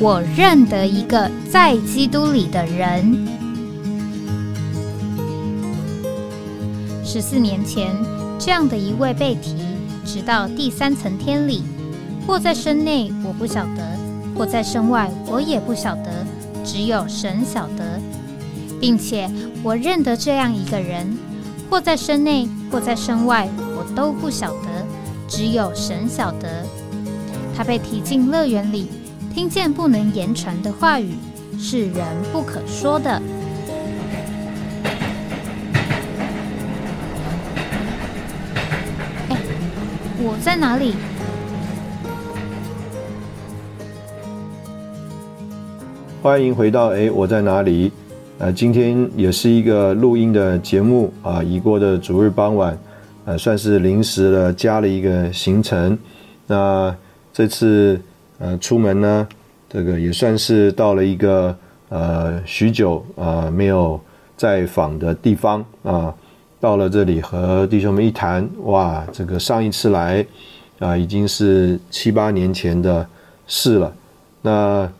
[0.00, 3.28] 我认得一个在基督里的人。
[7.04, 7.94] 十四年前，
[8.38, 9.54] 这样的一位被提，
[10.04, 11.62] 直到第三层天里，
[12.26, 13.82] 或在身内，我不晓得；
[14.36, 16.10] 或在身外，我也不晓得。
[16.64, 18.00] 只有神晓得，
[18.80, 19.30] 并且
[19.62, 21.16] 我认得这样一个人，
[21.68, 24.68] 或在身内，或在身外，我都不晓得。
[25.28, 26.64] 只有神晓得，
[27.54, 28.88] 他被提进乐园里。
[29.32, 31.14] 听见不能言传的话语，
[31.58, 33.10] 是人不可说的。
[39.30, 39.36] 哎，
[40.18, 40.94] 我在哪里？
[46.22, 47.90] 欢迎回到哎，我在哪里？
[48.38, 51.42] 呃，今天也是一个录音的节目啊。
[51.42, 52.78] 已过的主日傍晚，
[53.24, 55.98] 呃，算是临时的加了一个行程。
[56.46, 56.94] 那
[57.32, 57.98] 这次。
[58.42, 59.28] 呃，出门呢，
[59.68, 61.56] 这个也算是到了一个
[61.90, 64.00] 呃许久啊没有
[64.36, 66.12] 再访的地方啊，
[66.58, 70.26] 到了这里和弟兄们一谈，哇，这个上一次来
[70.80, 73.06] 啊已经是七八年前的
[73.46, 73.94] 事了。
[74.40, 74.90] 那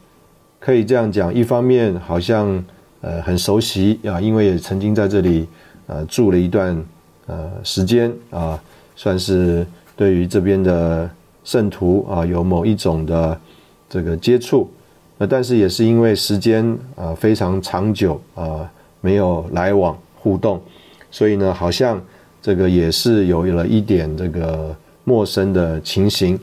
[0.61, 2.65] 可以这样讲，一方面好像
[3.00, 5.49] 呃很熟悉啊，因为也曾经在这里
[5.89, 6.81] 呃住了一段
[7.27, 8.56] 呃时间啊，
[8.95, 9.66] 算是
[9.97, 11.11] 对于这边的。
[11.44, 13.38] 圣徒啊，有某一种的
[13.88, 14.70] 这个接触，
[15.19, 18.70] 那但是也是因为时间啊非常长久啊，
[19.00, 20.60] 没有来往互动，
[21.10, 22.00] 所以呢，好像
[22.41, 26.38] 这个也是有了一点这个陌生的情形。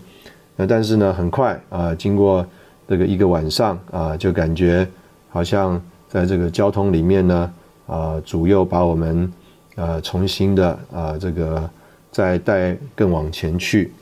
[0.55, 2.45] 那但是呢，很快啊，经过
[2.87, 4.85] 这个一个晚上啊，就感觉
[5.29, 7.53] 好像在这个交通里面呢
[7.87, 9.31] 啊，主又把我们
[9.75, 11.69] 啊重新的啊这个
[12.11, 13.93] 再带更往前去。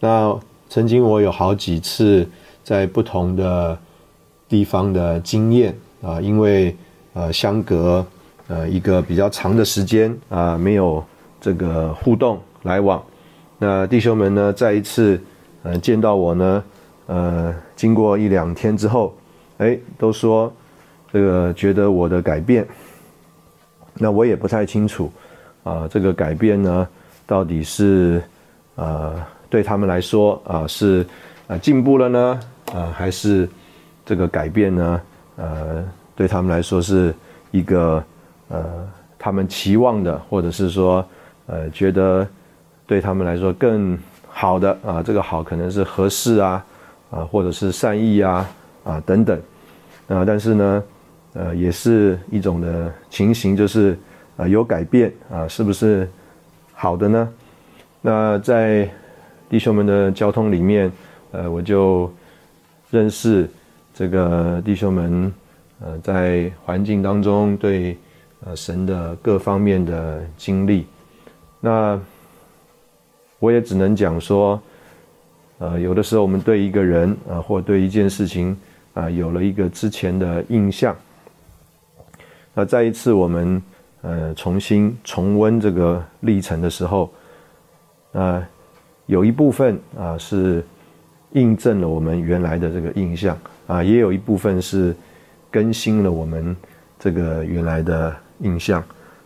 [0.00, 0.38] 那
[0.68, 2.28] 曾经我有好几次
[2.62, 3.78] 在不同的
[4.48, 6.76] 地方的经验啊，因为
[7.14, 8.04] 呃相隔
[8.48, 11.02] 呃一个比较长的时间啊，没有
[11.40, 13.02] 这个互动来往。
[13.58, 15.18] 那弟兄们呢，再一次
[15.62, 16.64] 呃见到我呢，
[17.06, 19.14] 呃经过一两天之后，
[19.58, 20.52] 哎，都说
[21.12, 22.66] 这个觉得我的改变。
[23.94, 25.10] 那我也不太清楚
[25.62, 26.88] 啊，这个改变呢，
[27.26, 28.22] 到底是
[28.74, 29.14] 呃。
[29.54, 31.06] 对他们来说啊，是
[31.46, 32.40] 啊进步了呢
[32.72, 33.48] 啊，还是
[34.04, 35.00] 这个改变呢？
[35.36, 35.84] 呃，
[36.16, 37.14] 对他们来说是
[37.52, 38.02] 一个
[38.48, 38.64] 呃
[39.16, 41.06] 他们期望的，或者是说
[41.46, 42.26] 呃觉得
[42.84, 46.66] 对他们来说更好的啊，这个好可能是合适啊
[47.12, 48.50] 啊，或者是善意啊
[48.82, 49.40] 啊等等
[50.08, 50.82] 啊，但是呢
[51.34, 53.96] 呃也是一种的情形，就是
[54.36, 56.10] 啊有改变啊，是不是
[56.72, 57.28] 好的呢？
[58.00, 58.90] 那在
[59.54, 60.90] 弟兄们的交通里面，
[61.30, 62.12] 呃，我就
[62.90, 63.48] 认识
[63.94, 65.32] 这个弟兄们，
[65.78, 67.96] 呃，在环境当中对
[68.44, 70.88] 呃神的各方面的经历。
[71.60, 71.96] 那
[73.38, 74.60] 我也只能讲说，
[75.58, 78.56] 呃，有的时候我们对一个人啊，或对一件事情
[78.94, 80.96] 啊，有了一个之前的印象。
[82.54, 83.62] 那再一次我们
[84.02, 87.08] 呃重新重温这个历程的时候，
[88.14, 88.44] 啊。
[89.06, 90.64] 有一部分啊是
[91.32, 94.96] 印证了我们原来的这个印象啊，也有一部分是
[95.50, 96.56] 更新了我们
[96.98, 98.82] 这个原来的印象。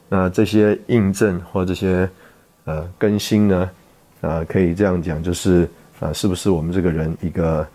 [0.08, 2.08] 那这些印证或这些
[2.64, 3.70] 呃更新呢，
[4.20, 5.68] 啊可以这样讲，就是
[6.00, 7.66] 啊是不是我们这个人一个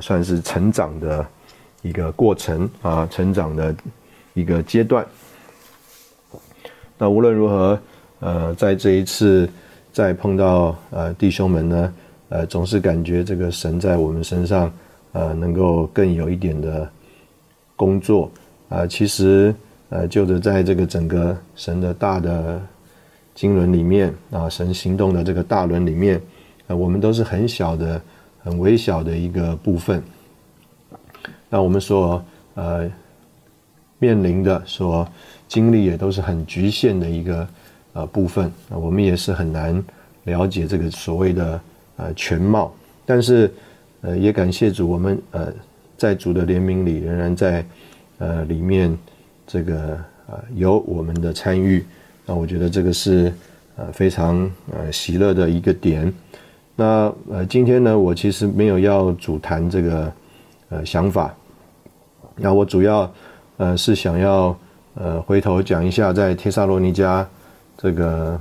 [0.00, 1.24] 算是成长的
[1.82, 3.72] 一个过程啊，成长的
[4.32, 5.06] 一个阶段。
[6.98, 7.78] 那无论如何，
[8.18, 9.48] 呃，在这一次。
[9.94, 11.94] 再碰到呃弟兄们呢，
[12.28, 14.70] 呃总是感觉这个神在我们身上，
[15.12, 16.90] 呃能够更有一点的
[17.76, 18.28] 工作
[18.68, 18.84] 啊。
[18.84, 19.54] 其实
[19.90, 22.60] 呃就着在这个整个神的大的
[23.36, 26.20] 经纶里面啊，神行动的这个大轮里面，
[26.66, 28.02] 呃，我们都是很小的、
[28.42, 30.02] 很微小的一个部分。
[31.48, 32.20] 那我们所
[32.54, 32.90] 呃
[34.00, 35.06] 面临的、所
[35.46, 37.46] 经历也都是很局限的一个
[37.94, 38.52] 呃部分。
[38.68, 39.82] 那我们也是很难
[40.24, 41.60] 了解这个所谓的
[41.96, 42.72] 呃全貌。
[43.06, 43.52] 但是
[44.02, 45.50] 呃，也感谢主，我们呃
[45.96, 47.64] 在主的怜悯里，仍然在
[48.18, 48.94] 呃里面
[49.46, 51.82] 这个呃有我们的参与。
[52.26, 53.32] 那我觉得这个是
[53.76, 56.12] 呃非常呃喜乐的一个点。
[56.76, 60.12] 那呃今天呢，我其实没有要主谈这个
[60.68, 61.34] 呃想法。
[62.36, 63.10] 那我主要
[63.58, 64.54] 呃是想要
[64.94, 67.24] 呃回头讲一下，在帖撒罗尼迦
[67.76, 68.40] 这个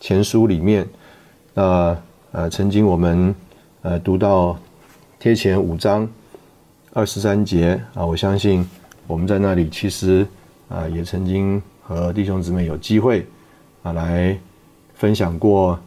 [0.00, 0.86] 前书里面，
[1.52, 1.96] 那
[2.32, 3.34] 呃曾经我们
[3.82, 4.58] 呃读到
[5.18, 6.08] 贴前五章
[6.92, 8.68] 二十三节啊，我相信
[9.06, 10.26] 我们在那里其实
[10.68, 11.62] 啊也曾经。
[11.86, 13.26] 和弟兄姊妹有机会
[13.82, 14.34] 啊来
[14.94, 15.78] 分享过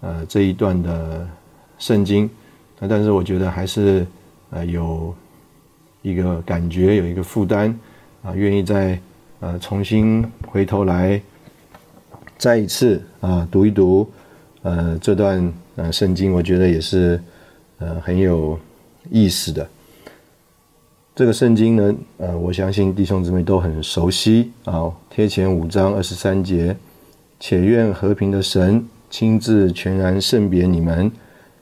[0.00, 1.28] 呃这一段的
[1.76, 2.30] 圣经，
[2.78, 4.06] 那但是我觉得还是
[4.50, 5.12] 呃有
[6.02, 7.76] 一个感觉有一个负担
[8.22, 8.96] 啊，愿意再
[9.40, 11.20] 呃重新回头来
[12.40, 14.08] 再一次啊读一读
[14.62, 17.20] 呃这段呃圣经，我觉得也是
[17.76, 18.58] 呃很有
[19.10, 19.68] 意思的。
[21.14, 24.90] 这个圣经呢，呃，我相信弟兄姊妹都很熟悉啊。
[25.10, 26.74] 贴前五章二十三节，
[27.38, 31.12] 且愿和平的神亲自全然圣别你们，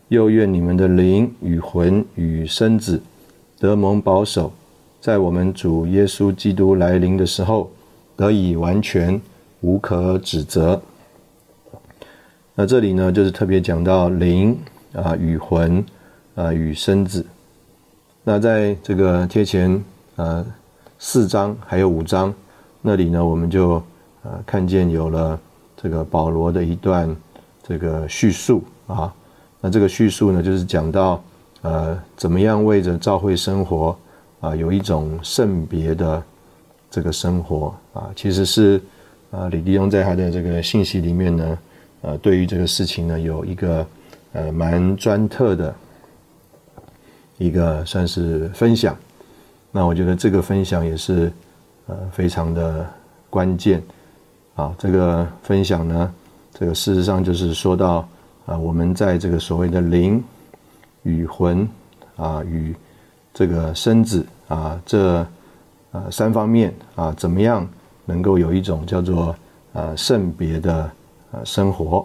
[0.07, 3.03] 又愿你们的灵与魂与身子
[3.59, 4.53] 得蒙保守，
[5.01, 7.69] 在我们主耶稣基督来临的时候
[8.15, 9.21] 得以完全
[9.61, 10.81] 无可指责。
[12.55, 14.59] 那这里呢，就是特别讲到灵
[14.93, 15.85] 啊与魂
[16.35, 17.25] 啊与身子。
[18.25, 19.83] 那在这个贴前
[20.17, 20.45] 呃
[20.99, 22.35] 四章还有五章
[22.83, 23.83] 那里呢，我们就
[24.23, 25.39] 呃看见有了
[25.77, 27.15] 这个保罗的一段
[27.63, 29.15] 这个叙述啊。
[29.61, 31.23] 那这个叙述呢，就是讲到
[31.63, 33.97] 呃怎么样为着教会生活
[34.41, 36.23] 啊，有一种圣别的
[36.91, 38.81] 这个生活啊，其实是
[39.31, 41.59] 啊李弟兄在他的这个信息里面呢，
[42.03, 43.87] 呃对于这个事情呢有一个
[44.33, 45.75] 呃蛮专特的。
[47.41, 48.97] 一个算是分享，
[49.71, 51.33] 那我觉得这个分享也是
[51.87, 52.85] 呃非常的
[53.31, 53.81] 关键
[54.57, 54.75] 啊。
[54.77, 56.13] 这个分享呢，
[56.53, 58.09] 这个事实上就是说到
[58.45, 60.21] 啊，我们在这个所谓的灵
[61.05, 61.65] 与魂
[62.17, 62.75] 啊与
[63.33, 65.25] 这个身子啊这
[65.93, 67.65] 呃三方面啊，怎么样
[68.09, 69.37] 能够有一种叫做
[69.73, 70.91] 呃圣别的
[71.31, 72.05] 呃生活？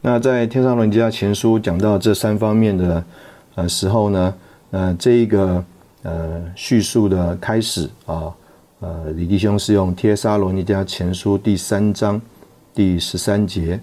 [0.00, 3.04] 那在天上论家前书讲到这三方面的。
[3.54, 4.34] 呃，时候呢，
[4.70, 5.62] 呃，这一个
[6.04, 8.32] 呃叙述的开始啊，
[8.80, 12.18] 呃，李弟兄是用《帖撒罗尼迦前书》第三章
[12.72, 13.78] 第十三节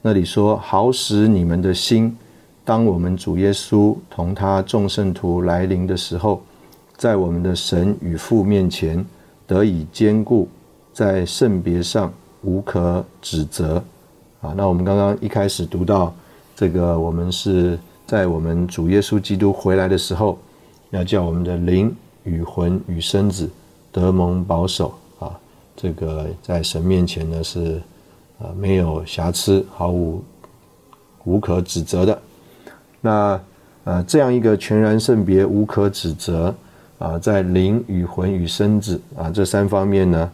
[0.00, 2.16] 那里说：“好使你们的心，
[2.64, 6.42] 当我们主耶稣同他众圣徒来临的时候，
[6.96, 9.04] 在我们的神与父面前
[9.46, 10.48] 得以坚固，
[10.92, 13.82] 在圣别上无可指责。”
[14.40, 16.14] 啊，那我们刚刚一开始读到
[16.56, 17.78] 这个，我们是。
[18.06, 20.36] 在我们主耶稣基督回来的时候，
[20.90, 21.94] 要叫我们的灵
[22.24, 23.48] 与魂与身子
[23.92, 25.38] 得蒙保守啊！
[25.76, 27.80] 这个在神面前呢是
[28.40, 30.20] 啊没有瑕疵、毫无
[31.22, 32.20] 无可指责的。
[33.00, 33.40] 那
[33.84, 36.52] 呃这样一个全然圣别、无可指责
[36.98, 40.28] 啊，在灵与魂与身子啊这三方面呢，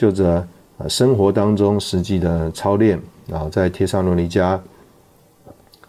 [0.00, 2.98] 就着呃生活当中实际的操练
[3.30, 4.58] 啊，在贴上罗尼迦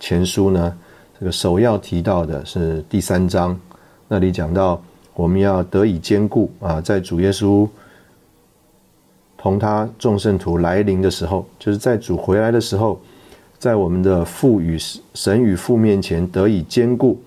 [0.01, 0.77] 前书呢。
[1.18, 3.58] 这个首要提到的是第三章，
[4.10, 4.82] 那里讲到
[5.13, 7.65] 我们要得以坚固啊，在主耶稣
[9.38, 13.00] 同他众圣徒来临的时候，就是在主回来的时候，
[13.60, 14.77] 在我们的父与
[15.13, 17.18] 神与父面前得以坚固，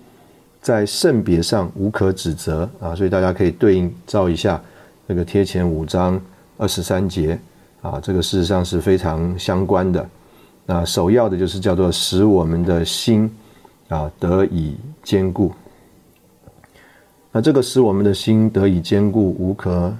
[0.61, 4.61] 在圣别上无可指责啊，所以大家可以对应照一下
[5.07, 6.21] 这个贴前五章
[6.57, 7.39] 二十三节
[7.81, 10.09] 啊，这个事实上是非常相关的。
[10.65, 13.29] 那首要的就是叫做使我们的心。
[13.87, 15.51] 啊，得以坚固。
[17.31, 19.93] 那这个使我们的心得以坚固，无可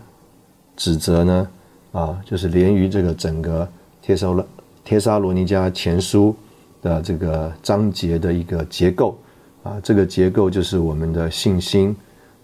[0.76, 1.48] 指责呢？
[1.92, 3.70] 啊，就是连于这个整个
[4.02, 4.48] 帖撒罗
[4.84, 6.36] 帖撒罗尼迦前书
[6.82, 9.16] 的这个章节的一个结构
[9.62, 11.96] 啊，这个结构就是我们的信心、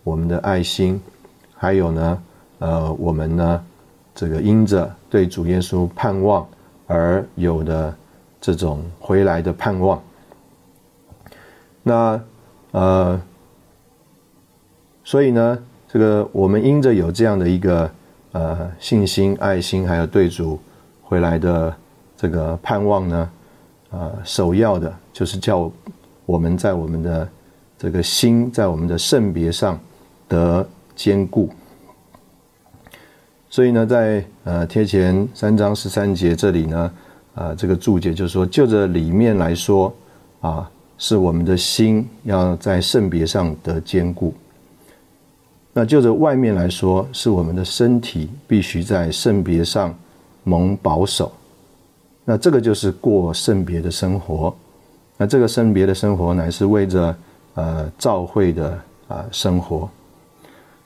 [0.03, 1.01] 我们的爱心，
[1.55, 2.23] 还有呢，
[2.59, 3.65] 呃，我们呢，
[4.13, 6.47] 这个因着对主耶稣盼望
[6.87, 7.95] 而有的
[8.39, 10.01] 这种回来的盼望。
[11.83, 12.21] 那
[12.71, 13.19] 呃，
[15.03, 17.89] 所以呢，这个我们因着有这样的一个
[18.33, 20.59] 呃信心、爱心，还有对主
[21.01, 21.75] 回来的
[22.15, 23.29] 这个盼望呢，
[23.89, 25.71] 啊，首要的就是叫
[26.25, 27.27] 我们在我们的
[27.77, 29.79] 这个心，在我们的圣别上
[30.27, 30.65] 得
[30.95, 31.49] 坚固。
[33.51, 36.91] 所以呢，在呃贴前三章十三节这里呢，
[37.35, 39.93] 啊，这个注解就是说，就着里面来说，
[40.39, 44.33] 啊，是我们的心要在圣别上得坚固。
[45.73, 49.93] 那就着外面来说，是我们的身体必须在圣别上
[50.45, 51.29] 蒙保守。
[52.23, 54.55] 那这个就是过圣别的生活。
[55.17, 57.13] 那这个圣别的生活乃是为着
[57.55, 58.79] 呃召会的
[59.09, 59.89] 啊生活。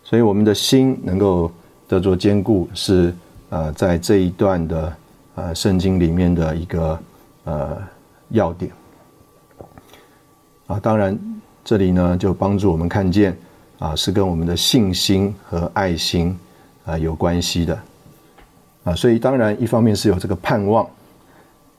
[0.04, 1.52] 所以我们的心能够
[1.88, 3.14] 得做坚固，是
[3.50, 4.96] 呃在这一段的
[5.36, 7.00] 呃圣经里面的一个
[7.44, 7.78] 呃
[8.30, 8.72] 要点。
[10.68, 11.18] 啊，当然
[11.64, 13.38] 这里呢就帮助我们看见。
[13.78, 16.36] 啊，是跟我们的信心和爱心
[16.86, 17.78] 啊有关系的
[18.86, 20.88] 啊，所以当然一方面是有这个盼望，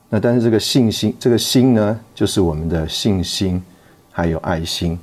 [0.07, 3.59] 那但是这个信心，这个心呢，就是我们的信心
[4.11, 4.97] 还有爱心。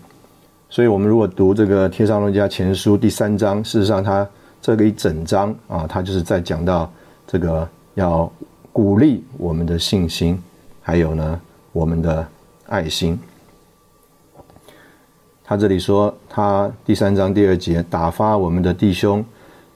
[0.70, 4.26] 所以我们如果读这个《天上论家前书》第三章，事实上它
[4.64, 6.90] 这个一整章啊，它就是在讲到
[7.26, 8.33] 这个要
[8.73, 10.42] 鼓励我们的信心，
[10.80, 11.38] 还有呢
[11.71, 12.26] 我们的
[12.68, 13.21] 爱心。
[15.44, 19.23] 他这里说，他第三章第二节打发我们的弟兄，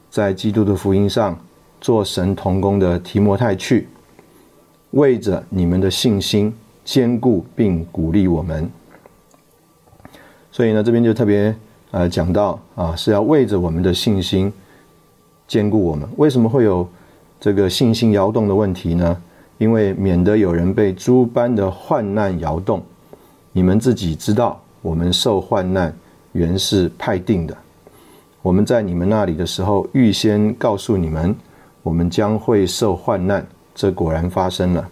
[0.09, 1.39] 在基督的福音上
[1.83, 3.87] 做神同工的提摩太去，
[4.93, 6.51] 为着你们的信心
[6.83, 8.67] 坚固并鼓励我们。
[10.51, 11.55] 所以呢，这边就特别
[11.91, 14.51] 呃讲到啊，是要为着我们的信心
[15.49, 16.09] 兼顾我们。
[16.19, 16.89] 为什么会有
[17.41, 19.21] 这个信心摇动的问题呢？
[19.59, 22.81] 因为免得有人被诸般的患难摇动，
[23.51, 24.61] 你们自己知道。
[24.81, 25.93] 我们受患难
[26.31, 27.57] 原是派定的。
[28.43, 31.35] 我们在你们那里的时候，预先告诉你们，
[31.83, 33.45] 我们将会受患难。
[33.75, 34.89] 这果然发生了。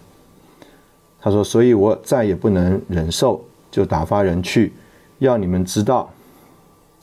[1.21, 4.73] 他说：“所以我再也不能忍受，就打发人去，
[5.19, 6.09] 要你们知道，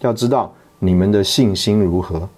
[0.01, 2.29] 要知道你们的信心如何。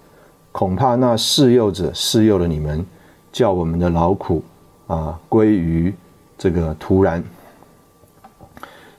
[0.57, 2.83] 恐怕那试诱者试诱了你们，
[3.31, 4.43] 叫我们的劳苦
[4.87, 5.93] 啊归于
[6.35, 7.23] 这个突然。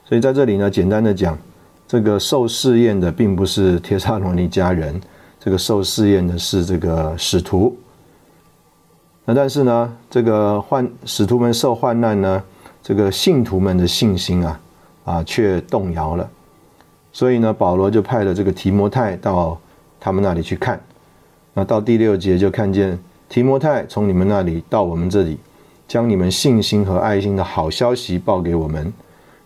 [0.05, 1.37] 所以在这里呢，简单的讲。”
[1.85, 5.01] 这个受试验的并不是帖撒罗尼迦人，
[5.39, 7.75] 这个受试验的是这个使徒。
[9.25, 12.41] 那但是呢，这个患使徒们受患难呢，
[12.83, 14.59] 这个信徒们的信心啊
[15.03, 16.29] 啊却动摇了。
[17.11, 19.59] 所以呢，保罗就派了这个提摩太到
[19.99, 20.79] 他们那里去看。
[21.59, 22.97] 那到第六节就看见
[23.27, 25.37] 提摩太从你们那里到我们这里，
[25.89, 28.93] 将你们信心和爱心的好消息报给我们。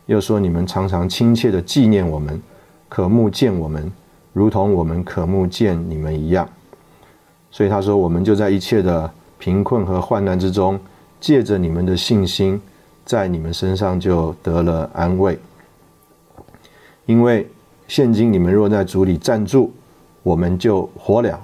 [0.06, 2.40] 又说：“你们常常亲切的纪念我们，
[2.88, 3.92] 渴慕见我们，
[4.32, 6.48] 如同我们渴慕见你们一样。”
[7.50, 10.80] 所以他说：“我们就在一切的贫困和患难之中，
[11.20, 12.62] 借着你们的信心，
[13.04, 15.40] 在你们身上就得了安慰。
[17.08, 17.50] 因为
[17.88, 19.74] 现今你们若在主里站住，
[20.22, 21.44] 我们就活了。”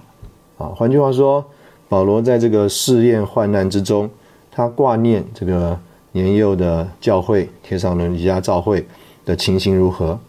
[0.60, 1.44] 啊，换句话说，
[1.88, 4.08] 保罗在这个试验患难之中，
[4.52, 5.76] 他挂念这个。
[6.12, 8.84] 年幼的教会，天上人一家教会
[9.24, 10.20] 的情形如何？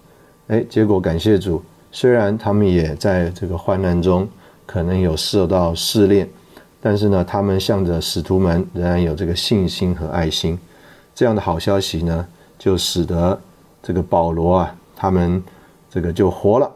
[0.49, 1.60] 哎，结果感谢主，
[1.90, 4.28] 虽然他们也在这个患难中，
[4.66, 6.28] 可能有受到试炼，
[6.82, 10.56] 但是呢，他们向着使徒们仍然有这个信心和爱心。
[11.14, 12.26] 这样的好消息呢，
[12.58, 13.40] 就使得
[13.82, 15.42] 这个保罗啊，他们
[15.88, 16.70] 这个就活了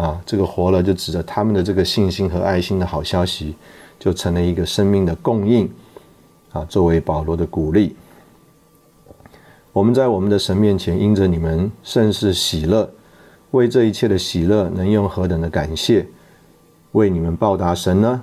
[0.00, 3.54] 啊，这个活了就指着他们的这个信心和爱心的好消息，
[3.98, 5.70] 就成了一个生命的供应
[6.52, 7.94] 啊，作为保罗的鼓励。
[9.74, 12.90] 我们在我们的神面前，因着你们甚是喜乐，
[13.50, 16.06] 为这一切的喜乐，能用何等的感谢
[16.92, 18.22] 为你们报答神呢？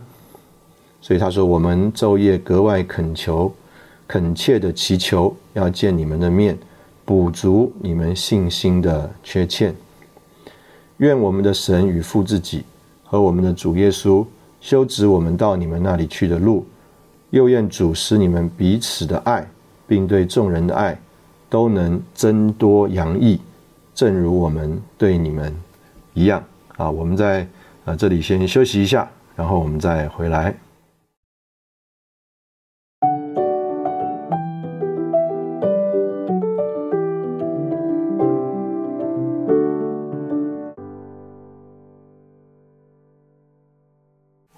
[1.00, 3.54] 所以他说，我们昼夜格外恳求、
[4.08, 6.58] 恳切的祈求，要见你们的面，
[7.06, 9.76] 补足你们信心的缺欠。
[10.98, 12.64] 愿我们的神与父自己
[13.04, 14.26] 和我们的主耶稣
[14.62, 16.66] 修直我们到你们那里去的路，
[17.30, 19.48] 又愿主使你们彼此的爱，
[19.88, 20.98] 并对众人的爱。
[21.50, 23.40] 都能增多洋溢，
[23.96, 25.56] 正如我们对你们
[26.14, 26.44] 一样
[26.76, 26.92] 啊！
[26.92, 27.48] 我们在
[27.86, 30.54] 啊这里先休息一下，然后我们再回来。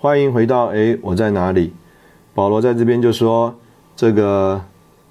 [0.01, 1.74] 欢迎回到哎，我在哪里？
[2.34, 3.53] 保罗在这边就说
[3.96, 4.62] 这个。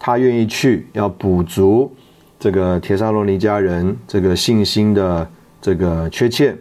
[0.01, 1.93] 他愿意去，要补足
[2.39, 5.29] 这个铁沙罗尼家人这个信心的
[5.61, 6.57] 这个缺欠，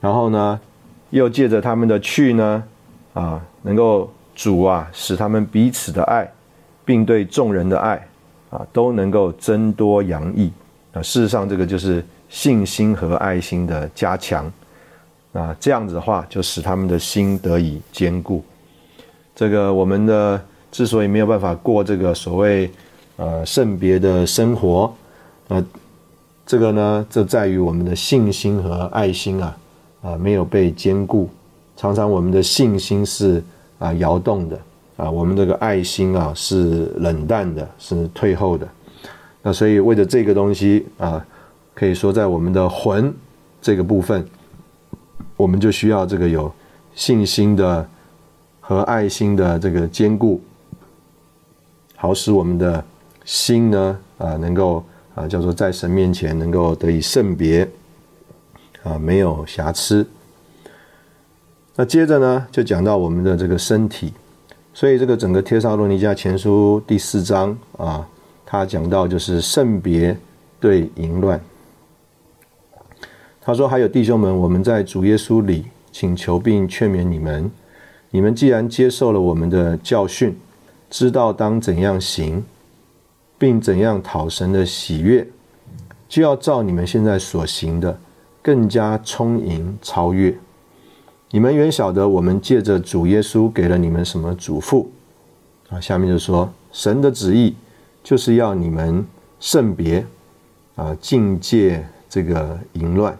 [0.00, 0.58] 然后呢，
[1.10, 2.62] 又借着他们的去呢，
[3.12, 6.32] 啊，能够主啊，使他们彼此的爱，
[6.84, 8.06] 并对众人的爱
[8.50, 10.52] 啊，都能够增多洋溢
[10.92, 11.02] 啊。
[11.02, 14.50] 事实上，这个就是信心和爱心的加强
[15.32, 15.54] 啊。
[15.60, 18.42] 这样子的话，就使他们的心得以坚固。
[19.34, 22.70] 这个我们的之所以没有办法过这个所谓
[23.16, 24.92] 呃圣别的生活，
[25.48, 25.64] 呃，
[26.44, 29.56] 这个呢，这在于我们的信心和爱心啊
[30.02, 31.28] 啊没有被坚固。
[31.76, 33.42] 常常我们的信心是
[33.78, 34.60] 啊摇动的
[34.96, 38.68] 啊，我们这个爱心啊是冷淡的，是退后的。
[39.42, 41.24] 那所以为了这个东西啊，
[41.72, 43.10] 可以说在我们的魂
[43.62, 44.22] 这个部分，
[45.40, 46.52] 我们就需要这个有
[46.94, 47.88] 信心的
[48.60, 50.38] 和爱心的这个坚固，
[51.96, 52.84] 好使我们的
[53.24, 57.66] 心呢啊能够啊叫做在神面前能够得以圣别
[58.82, 60.06] 啊没有瑕疵。
[61.74, 64.12] 那接着呢，就讲到我们的这个身体，
[64.74, 68.06] 所以这个整个《帖撒罗尼迦前书》第四章啊，
[68.44, 70.14] 他讲到就是圣别
[70.60, 71.40] 对淫乱。
[73.50, 77.50] 他说：“还有弟兄们，我们在主耶稣里请求并劝勉你们，
[78.10, 80.38] 你们既然接受了我们的教训，
[80.88, 82.44] 知道当怎样行，
[83.36, 85.26] 并怎样讨神的喜悦，
[86.08, 87.98] 就要照你们现在所行的，
[88.40, 90.32] 更加充盈超越。”
[91.32, 94.86] 你们原晓得，我们借着主耶稣给了你们什么嘱咐
[95.70, 95.80] 啊？
[95.80, 97.56] 下面就说，神的旨意
[98.04, 99.04] 就是要你们
[99.40, 100.06] 圣别
[100.76, 103.18] 啊，境界这个淫乱，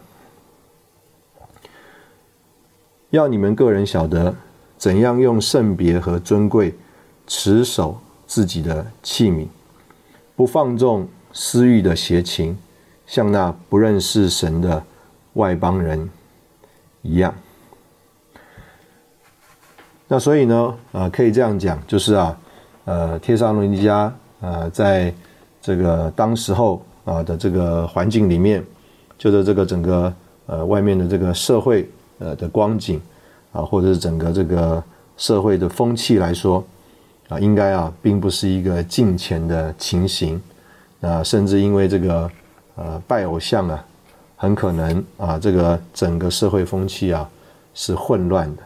[3.11, 4.33] 要你们个人晓得
[4.77, 6.73] 怎样用圣别和尊贵
[7.27, 9.47] 持守自己的器皿，
[10.35, 12.57] 不放纵私欲的邪情，
[13.05, 14.81] 像那不认识神的
[15.33, 16.09] 外邦人
[17.01, 17.33] 一样。
[20.07, 22.37] 那所以呢，啊，可以这样讲，就是啊，
[22.85, 25.13] 呃，帖撒罗尼迦啊，在
[25.61, 28.63] 这个当时候啊的这个环境里面，
[29.17, 30.13] 就是这个整个
[30.45, 31.89] 呃外面的这个社会
[32.21, 33.01] 呃的光景
[33.51, 34.81] 啊，或者是整个这个
[35.17, 36.63] 社会的风气来说
[37.27, 40.41] 啊，应该啊，并不是一个近前的情形
[41.01, 42.31] 啊，甚至因为这个
[42.75, 43.85] 呃拜偶像啊，
[44.37, 47.29] 很可能啊，这个整个社会风气啊
[47.73, 48.61] 是混乱的。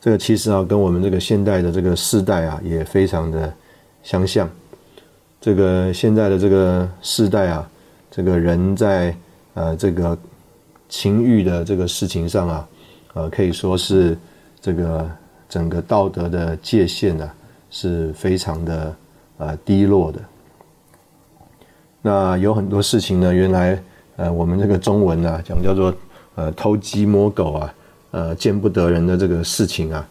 [0.00, 3.52] 这个其实啊，跟我们这个现代的这个世代啊，也非常的
[4.02, 4.48] 相像。
[5.40, 7.68] 这个现在的这个世代啊，
[8.10, 9.14] 这个人在
[9.54, 10.16] 呃这个
[10.90, 12.68] 情欲的这个事情上啊，
[13.14, 14.18] 呃可以说是
[14.60, 15.10] 这个
[15.48, 17.30] 整个道德的界限呢，
[17.70, 18.94] 是非常的
[19.38, 20.18] 呃低落的。
[22.02, 23.82] 那有很多事情呢，原来
[24.16, 25.94] 呃我们这个中文啊讲叫做
[26.34, 27.74] 呃偷鸡摸狗啊。
[28.12, 30.04] 呃，见不得人的这个事情啊，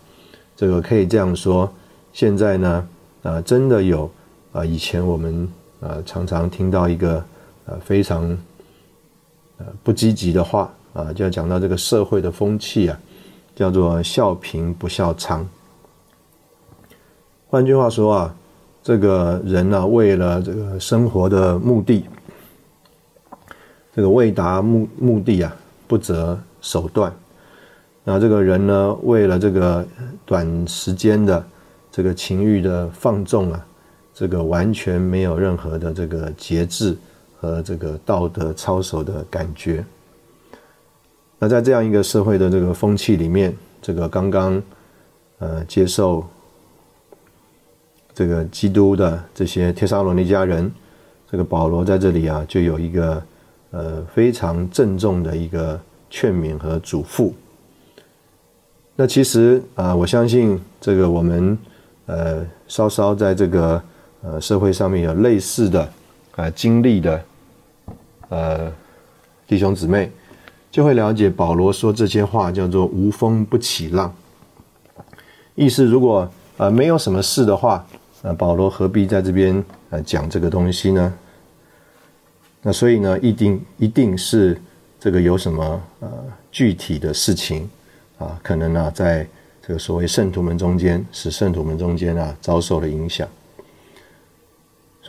[0.56, 1.70] 这个可以这样说。
[2.13, 2.88] 现在呢，
[3.24, 4.10] 呃，真的有
[4.54, 5.46] 啊，以前我们
[5.82, 7.22] 呃常常听到一个
[7.65, 8.38] 呃非常
[9.84, 13.00] 不积极的话啊，就要讲到这个社会的风气啊，
[13.56, 15.43] 叫做笑贫不笑娼。
[17.48, 18.36] 换句话说啊，
[18.84, 22.06] 这个人呢，为了这个生活的目的，
[23.93, 25.56] 这个为达目目的啊，
[25.88, 27.13] 不择手段。
[28.04, 29.86] 那这个人呢，为了这个
[30.26, 31.45] 短时间的
[31.91, 33.65] 这个情欲的放纵啊，
[34.13, 36.98] 这个完全没有任何的这个节制
[37.39, 39.84] 和这个道德操守的感觉。
[41.39, 44.62] 那在这样一个社会的这个风气里面，这个刚刚
[45.38, 46.25] 呃接受
[48.13, 50.69] 这个基督的这些帖撒罗尼迦人，
[51.32, 53.23] 这个保罗在这里啊，就有一个
[53.71, 57.32] 呃非常郑重的一个劝勉和嘱咐。
[58.97, 61.58] 那其实啊，我相信这个我们
[62.08, 63.82] 呃稍稍在这个
[64.21, 65.89] 呃社会上面有类似的
[66.36, 67.23] 啊经历的
[68.30, 68.72] 呃
[69.48, 70.12] 弟兄姊妹，
[70.72, 74.13] 就会了解保罗说这些话叫做无风不起浪。
[75.56, 77.86] 意思如果呃没有什么事的话，
[78.22, 81.13] 呃保罗何必在这边呃讲这个东西呢？
[82.62, 84.60] 那所以呢，一定一定是
[85.00, 86.10] 这个有什么呃
[86.52, 87.70] 具体的事情。
[88.18, 89.26] 啊，可能呢，在
[89.65, 93.26] 这个所谓圣徒们中间，使圣徒们中间啊遭受了影响。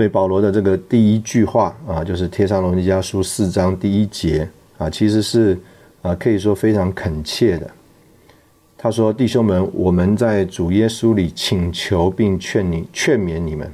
[0.01, 5.59] 所以保罗的这个第一句话啊，就是《帖撒罗尼迦书》四章第一节啊，其实是
[6.01, 7.71] 啊可以说非常恳切的。
[8.79, 13.71] 他说：“弟兄们，我们在主耶稣里请求并劝你劝勉你们，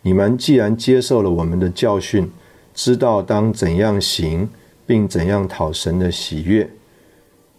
[0.00, 2.30] 你们既然接受了我们的教训，
[2.72, 4.48] 知道当怎样行，
[4.86, 6.70] 并怎样讨神的喜悦。”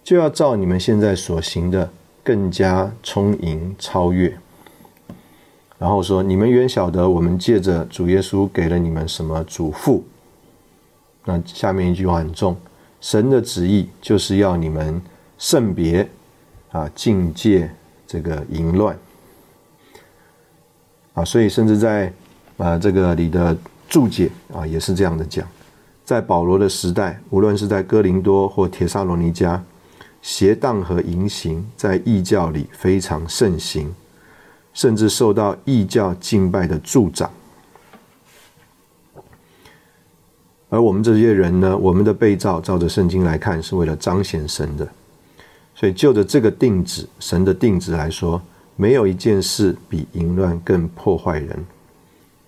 [0.02, 1.90] 就要照你们现在所行的
[2.22, 4.34] 更加充盈超越。
[5.84, 10.00] 然后说：“你们原晓得我们借着主耶稣给了你们什么嘱咐？”
[11.26, 12.56] 那下面一句话很重
[13.02, 14.98] ：“神的旨意就是要你们
[15.36, 16.08] 圣别
[16.70, 17.70] 啊，境界
[18.06, 18.98] 这个淫乱
[21.12, 22.10] 啊。”所以，甚至在
[22.56, 23.54] 啊这个里的
[23.86, 25.46] 注解啊，也是这样的讲：
[26.02, 29.60] 在保罗的时代，无论是在哥林多或铁萨罗尼迦，
[30.22, 33.94] 邪荡和淫行在异教里非常盛行。
[34.74, 37.30] 甚至受到异教敬拜的助长，
[40.68, 41.76] 而我们这些人呢？
[41.76, 44.86] 我们的被造，照着圣经来看，是为了彰显神的。
[45.76, 48.42] 所以，就着这个定旨，神的定旨来说，
[48.74, 51.64] 没有一件事比淫乱更破坏人。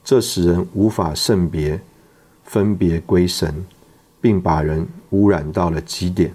[0.04, 1.80] 这使人无法圣别、
[2.44, 3.64] 分别归神，
[4.20, 6.32] 并把人污染到了极点，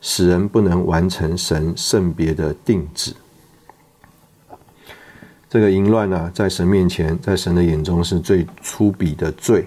[0.00, 3.12] 使人不能完成神圣别的定旨。
[5.54, 9.64] 这个淫乱呢，在神面前，在神的眼中是最粗鄙的罪。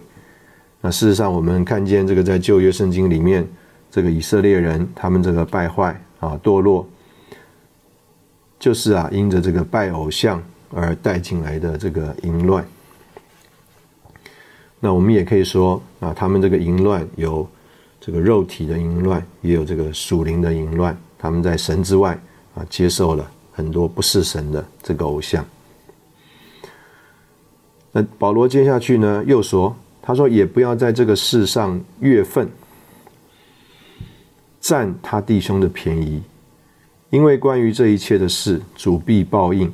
[0.82, 3.48] 那事实上，我们看见这个在旧约圣经里面，
[3.90, 6.86] 这个以色列人他们这个败坏啊、堕落，
[8.60, 12.68] 就是啊，因着这个拜偶像而带进来的这个淫乱。
[14.82, 17.48] 那我们也可以说啊，他们这个淫乱有
[18.02, 20.98] 这个肉体的淫乱，也有这个属灵的淫乱。
[21.18, 22.20] 他们在神之外
[22.56, 25.46] 啊，接受了很多不是神的这个偶像。
[27.98, 32.48] 那保罗接下去呢，又说：“他说也不要在这个世上越分，
[34.62, 36.22] 占他弟兄的便宜，
[37.10, 39.74] 因为关于这一切的事，主必报应。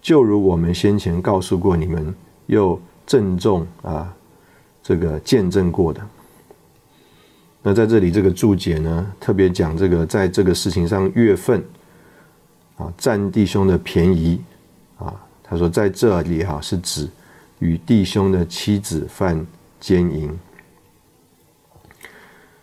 [0.00, 2.14] 就如我们先前告诉过你们，
[2.46, 4.14] 又郑重啊，
[4.80, 6.00] 这个见证过的。
[7.60, 11.60] 那在这里这个注解呢，特别讲这个在这个事情上越分
[12.76, 14.40] 啊，占弟兄的便宜
[14.96, 15.12] 啊。
[15.42, 17.08] 他说在这里哈是指。”
[17.60, 19.46] 与弟兄的妻子犯
[19.80, 20.30] 奸淫，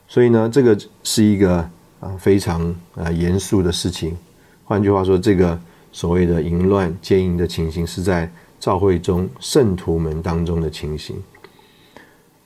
[0.08, 1.58] 所以呢，这个是一个
[2.00, 4.16] 啊非常啊严肃的事情。
[4.64, 5.60] 换句话说，这个
[5.92, 11.22] 所谓的淫乱、奸淫的情形，是在教会中圣徒们当中的情形。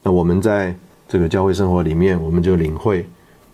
[0.01, 0.75] 那我们在
[1.07, 3.05] 这个教会生活里面，我们就领会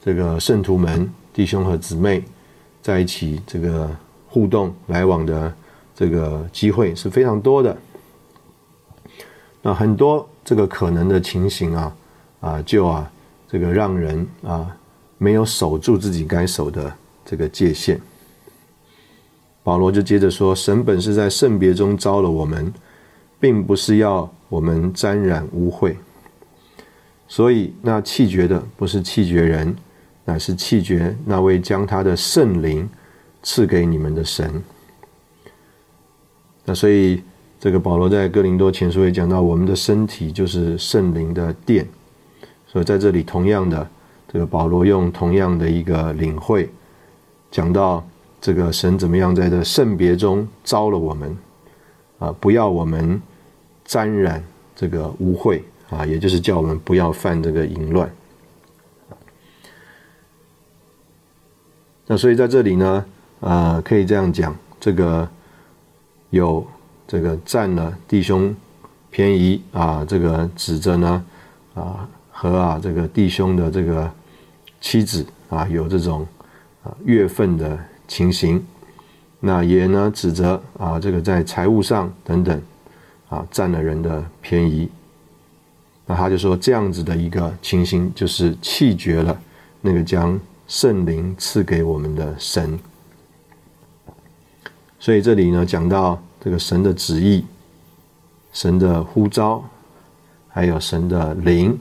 [0.04, 2.24] 这个圣徒们弟兄和姊妹
[2.82, 3.90] 在一起这个
[4.28, 5.54] 互动来往的
[5.96, 7.76] 这个机会是非常多的。
[9.68, 11.98] 那很多这个可能的情形啊，
[12.40, 13.12] 啊，就啊，
[13.48, 14.70] 这个让人啊
[15.18, 18.00] 没有守住自己该守的这个界限。
[19.64, 22.72] 保罗就接着说：“神本是在圣别中招了我们，
[23.40, 25.96] 并不是要我们沾染污秽。
[27.28, 29.76] 所以那气绝的不是气绝人，
[30.26, 32.88] 乃是气绝那位将他的圣灵
[33.42, 34.64] 赐给你们的神。
[36.66, 37.24] 那所以。”
[37.66, 41.84] 这个保罗在哥林多前书也讲到，我们的身体就是圣灵的殿，
[42.68, 43.90] 所以在这里同样的，
[44.32, 46.70] 这个保罗用同样的一个领会，
[47.50, 48.08] 讲到
[48.40, 51.36] 这个神怎么样在这圣别中招了我们，
[52.20, 53.20] 啊，不要我们
[53.84, 54.44] 沾染
[54.76, 58.08] 这个污秽啊，也就是叫我们不要犯这个淫乱。
[62.06, 63.04] 那所以在这里呢，
[63.40, 65.28] 啊，可以这样讲，这个
[66.30, 66.64] 有。
[67.08, 68.54] 这个占了弟兄
[69.12, 71.26] 便宜啊，这个指着呢
[71.76, 74.12] 啊和啊这个弟兄的这个
[74.82, 76.28] 妻子啊有这种
[76.84, 78.66] 啊月份的情形，
[79.40, 82.60] 那也呢指责啊这个在财务上等等
[83.30, 84.90] 啊占了人的便宜，
[86.08, 89.40] 那他就说这样子的一个情形就是弃绝了
[89.80, 92.80] 那个将圣灵赐给我们的神，
[95.00, 96.20] 所以这里呢讲到。
[96.46, 97.44] 这个神的旨意、
[98.54, 99.64] 神的呼召，
[100.48, 101.76] 还有神的灵，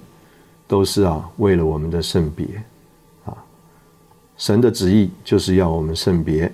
[0.66, 2.46] 都是啊为了我们的圣别
[3.26, 3.36] 啊。
[4.38, 6.50] 神的旨意就是要我们圣别，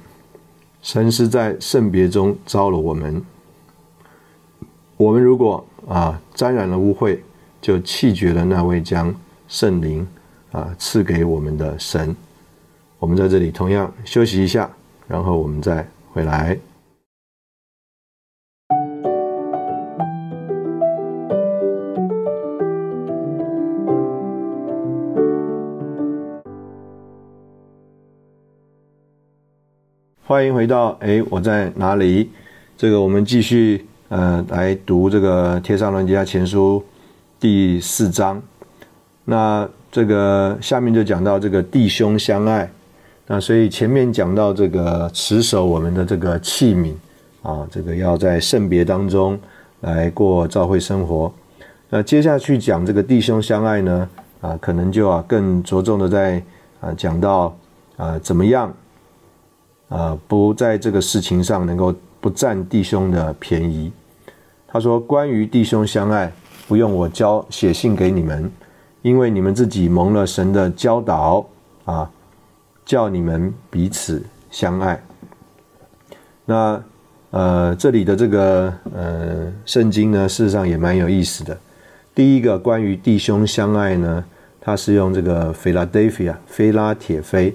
[0.83, 3.23] 神是在圣别中招了我们。
[4.97, 7.17] 我们如果啊沾染了污秽，
[7.63, 9.15] 就弃绝了那位将
[9.47, 10.05] 圣灵
[10.51, 12.17] 啊赐给我们的神。
[12.99, 14.69] 我们在这里同样休息一下，
[15.07, 16.59] 然后我们再回来。
[30.31, 32.31] 欢迎回到哎，我在哪里？
[32.77, 36.81] 这个我们继续呃来读这个《贴上伦家前书》
[37.41, 38.41] 第四章。
[39.25, 42.71] 那这个下面就讲到这个弟兄相爱。
[43.27, 46.93] 那所以前面讲到这个持守我们的这个器皿
[47.43, 49.37] 啊，这个要在圣别当中
[49.81, 51.33] 来过教会生活。
[51.89, 54.09] 那接下去讲这个弟兄相爱呢，
[54.41, 56.41] 啊，可能就啊更着重的在
[56.81, 57.53] 啊讲到
[57.97, 58.73] 啊怎么样
[59.91, 63.93] 啊不在这个事情上能够不占弟兄的便宜。
[64.67, 66.33] 他说：“关于弟兄相爱，
[66.67, 68.51] 不用我教写信给你们，
[69.03, 71.45] 因为你们自己蒙了神的教导
[71.85, 72.11] 啊，
[72.87, 75.03] 叫你们彼此相爱。
[76.45, 76.83] 那
[77.31, 81.57] 呃，这里的这个呃圣经呢，事实上也蛮有意思的。
[82.15, 84.25] 第一个关于弟兄相爱呢，
[84.61, 87.55] 它是用这个 Philadelphia 菲拉铁菲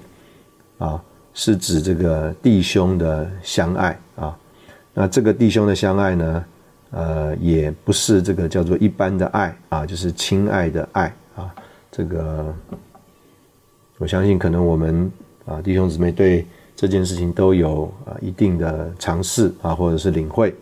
[0.78, 1.02] 啊，
[1.36, 4.36] 是指这个弟兄的相爱啊。
[4.92, 6.44] 那这个弟兄的相爱呢？”
[6.92, 11.52] 呃，也不是这个叫做一般的爱啊，就是亲爱的爱啊。
[11.90, 12.54] 这个
[13.98, 15.10] 我相信，可能我们
[15.44, 16.46] 啊弟兄姊妹对
[16.76, 20.54] 这件事情都有啊一定的尝试啊，或者是领会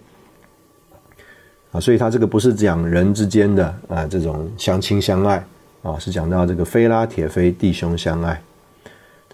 [1.70, 1.78] 啊。
[1.78, 5.44] 所以他这个不是讲人之间的啊这种相亲相爱
[5.82, 8.42] 啊，是讲到这个菲拉铁菲弟兄相爱。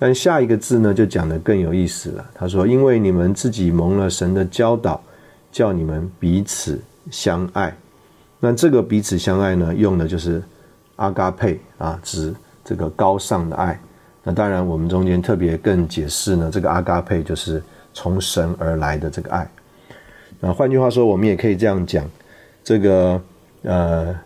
[0.00, 2.26] 但下一个字呢，就讲的更有意思了。
[2.34, 5.00] 他说：“因为你们自己蒙了神的教导。”
[5.52, 7.76] 叫你们彼此相爱，
[8.38, 10.40] 那这个彼此相爱呢，用的就是
[10.94, 12.32] 阿嘎佩啊，指
[12.64, 13.76] 这个高尚的爱。
[14.22, 17.60] 那当然，我们中间特别更解释呢，这个阿嘎佩就是
[17.92, 19.50] 从神而来的这个爱。
[20.38, 22.08] 那换句话说，我们也可以这样讲，
[22.62, 23.20] 这个
[23.62, 24.16] 呃，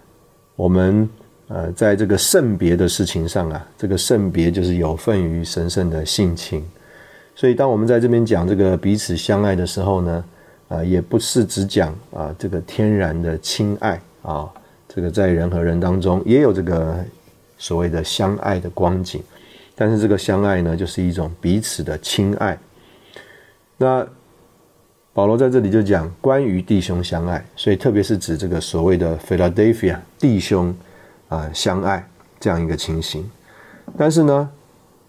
[0.56, 1.08] 我们
[1.48, 6.64] 呃，在这个圣别的事情上啊，这个圣别就是有份于神圣的性情。
[7.36, 10.24] 所以，当我们在这边讲这个彼此相爱的时候呢，
[10.68, 14.48] 啊，也不是只讲啊这个天然的亲爱啊，
[14.88, 17.04] 这个在人和人当中也有这个
[17.58, 19.22] 所谓的相爱的光景，
[19.74, 22.58] 但是这个相爱呢，就是一种彼此的亲爱。
[23.76, 24.06] 那
[25.12, 30.74] 保罗在这里就讲关于弟兄相爱，所以特别是指这个所谓的 Philadelphia 弟兄
[31.28, 32.08] 啊相爱
[32.38, 33.28] 这样一个情形。
[33.96, 34.48] 但是呢，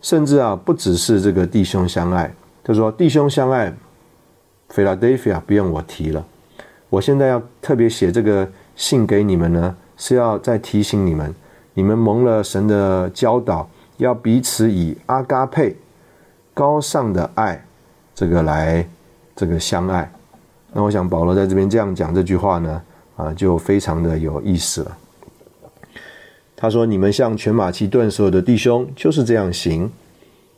[0.02, 3.74] 甚至啊不只是这个弟兄相爱，他说弟兄相爱。
[4.74, 6.26] Philadelphia 不用我提了，
[6.90, 11.34] 我现在要特别写这个信给你们呢，是要再提醒你们，
[11.76, 15.78] 你们蒙了神的教导，要彼此以阿嘎佩
[16.52, 17.64] 高尚的爱，
[18.16, 18.86] 这个来
[19.36, 20.12] 这个相爱。
[20.74, 22.82] 那我想保罗在这边这样讲这句话呢，
[23.16, 24.98] 啊，就非常的有意思了。
[26.56, 29.92] 他说：“你们像全马其顿所有的弟兄就是这样行，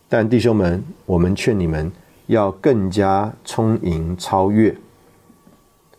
[0.08, 1.92] 但弟兄们，我们劝你们。”
[2.28, 4.76] 要更加充盈超越。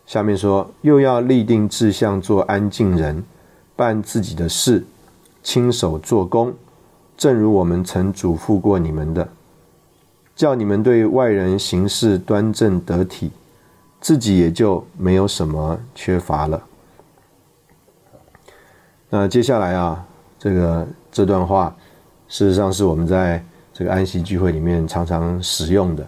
[0.04, 3.24] 下面说，又要立定志向，做安静人，
[3.74, 4.84] 办自己的事，
[5.42, 6.52] 亲手做工，
[7.16, 9.26] 正如我们曾嘱咐过你们的，
[10.36, 13.30] 叫你们对外人行事端正得体，
[13.98, 16.62] 自己也就没有什么缺乏了。
[19.10, 20.06] 那接下来啊，
[20.38, 21.74] 这个这段话，
[22.28, 23.42] 事实上是我们在
[23.72, 26.06] 这个安息聚会里面常常使用的。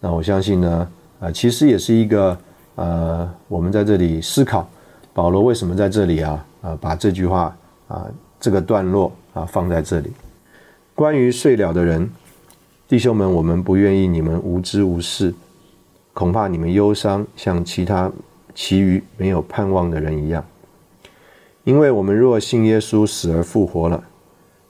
[0.00, 0.88] 那我相信呢，
[1.20, 2.38] 啊，其实也是一个，
[2.76, 4.66] 呃，我们在这里思考，
[5.12, 7.54] 保罗为什么在这里啊，啊，把这句话
[7.88, 8.06] 啊，
[8.40, 10.10] 这个段落啊放在这里。
[10.94, 12.10] 关于睡了的人，
[12.88, 15.34] 弟兄们，我们不愿意你们无知无事，
[16.14, 18.10] 恐怕你们忧伤，像其他
[18.54, 20.42] 其余没有盼望的人一样。
[21.64, 24.04] 因为我们若信耶稣死而复活了，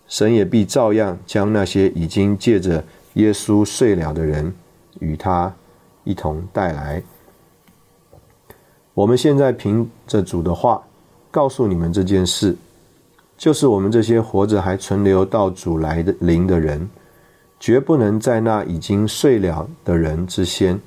[0.07, 4.53] 神也必照样将那些已经借着耶稣睡了的人。
[4.99, 5.51] 与他
[6.05, 7.03] 一同带来。
[8.93, 10.83] 我们现在凭着主的话
[11.31, 12.55] 告诉你们这件事，
[13.39, 16.91] 就是我们这些活着还存留到主来的灵的人，
[17.59, 20.79] 绝不能在那已经睡了的人之先，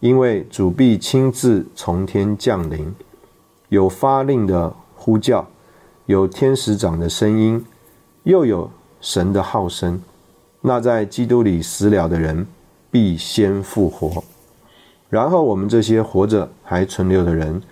[0.00, 2.92] 因为主必亲自从天降临，
[3.68, 5.48] 有发令的呼叫，
[6.04, 7.64] 有天使长的声音，
[8.24, 10.00] 又有神的号声。
[10.60, 12.46] 那在基督里死了的人。
[12.92, 14.20] 必先复活，
[15.08, 17.62] 然后我们这些活着还存留的人，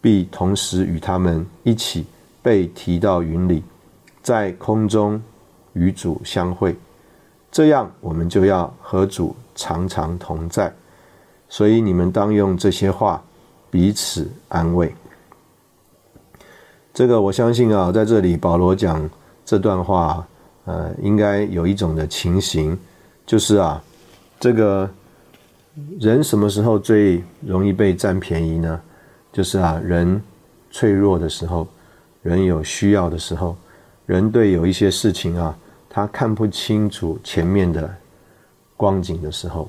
[0.00, 2.04] 必同时与他们一起
[2.42, 3.62] 被提到云里，
[4.24, 5.22] 在空中
[5.74, 6.74] 与主相会。
[7.52, 10.74] 这样，我们就要和主常常同在。
[11.48, 13.22] 所以，你们当用这些话
[13.70, 14.92] 彼此安慰。
[16.96, 19.06] 这个，我相信啊，在这里保罗讲
[19.44, 20.26] 这段话，
[20.64, 22.74] 呃，应该有一种的情形，
[23.26, 23.82] 就是啊。
[24.40, 24.88] 这个
[26.00, 28.80] 人什么时候最容易被占便宜呢？
[29.30, 30.18] 就是啊，人
[30.70, 31.68] 脆弱的时候，
[32.22, 33.54] 人有需要的时候，
[34.06, 35.54] 人对有一些事情啊，
[35.90, 37.94] 他看不清楚前面的
[38.74, 39.68] 光景的时候，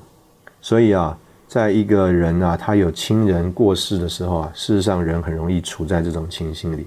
[0.62, 1.14] 所以啊，
[1.46, 6.86] 在一个人啊，他有亲人过世的时候啊，事实上人很容易处在这种情形里，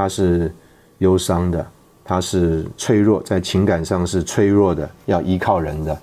[0.00, 0.50] 他是
[0.96, 1.66] 忧伤的，
[2.02, 5.94] 他是脆弱，在情感上是脆弱的，要依靠人的，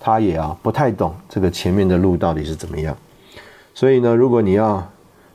[0.00, 2.96] 他也啊不太懂这个前面的路到底是怎么样。
[3.72, 4.84] 所以呢，如果你要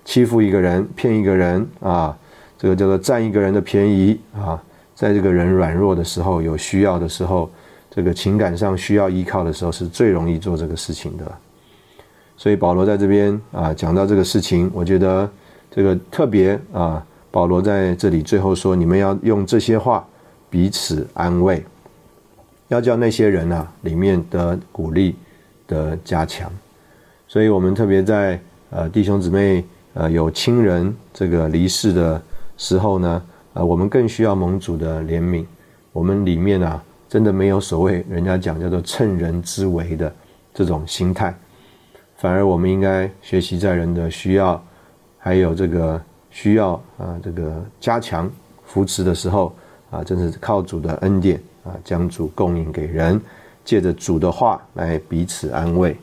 [0.04, 2.18] 欺负一个人、骗一个人啊，
[2.58, 4.62] 这个叫做占一个人的便宜啊，
[4.94, 7.50] 在这个人软弱的时候、有需要的时候。
[7.92, 11.26] 这个情感上需要依靠的时候，是最容易做这个事情的。
[12.38, 15.28] 所以保罗在这边啊讲到这个事情，我觉得
[15.72, 20.06] 这个特别啊，保罗在这里最后说：你们要用这些话
[20.50, 21.64] 彼此安慰，
[22.70, 25.16] 要叫那些人啊里面的鼓励
[25.68, 26.52] 的加强。
[27.28, 28.40] 所以我们特别在
[28.70, 29.64] 呃弟兄姊妹
[29.94, 32.22] 呃有亲人这个离世的
[32.58, 33.22] 时候呢，
[33.54, 35.46] 呃我们更需要盟主的怜悯。
[35.92, 36.84] 我们里面啊。
[37.10, 40.14] 真的没有所谓人家讲叫做趁人之危的
[40.54, 41.34] 这种心态，
[42.18, 44.64] 反而我们应该学习在人的需要，
[45.18, 46.00] 还有这个
[46.32, 48.32] 需要啊，这个加强
[48.66, 49.56] 扶持的时候
[49.92, 53.20] 啊，真是靠主的恩典啊，将主供应给人，
[53.64, 55.96] 借着主的话来彼此安慰。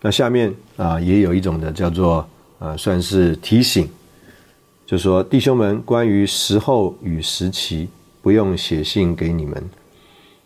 [0.00, 3.88] 那下面啊，也有一种的叫做啊，算是提醒，
[4.86, 7.88] 就说弟兄们，关于时候与时期。
[8.20, 9.70] 不用写信给你们。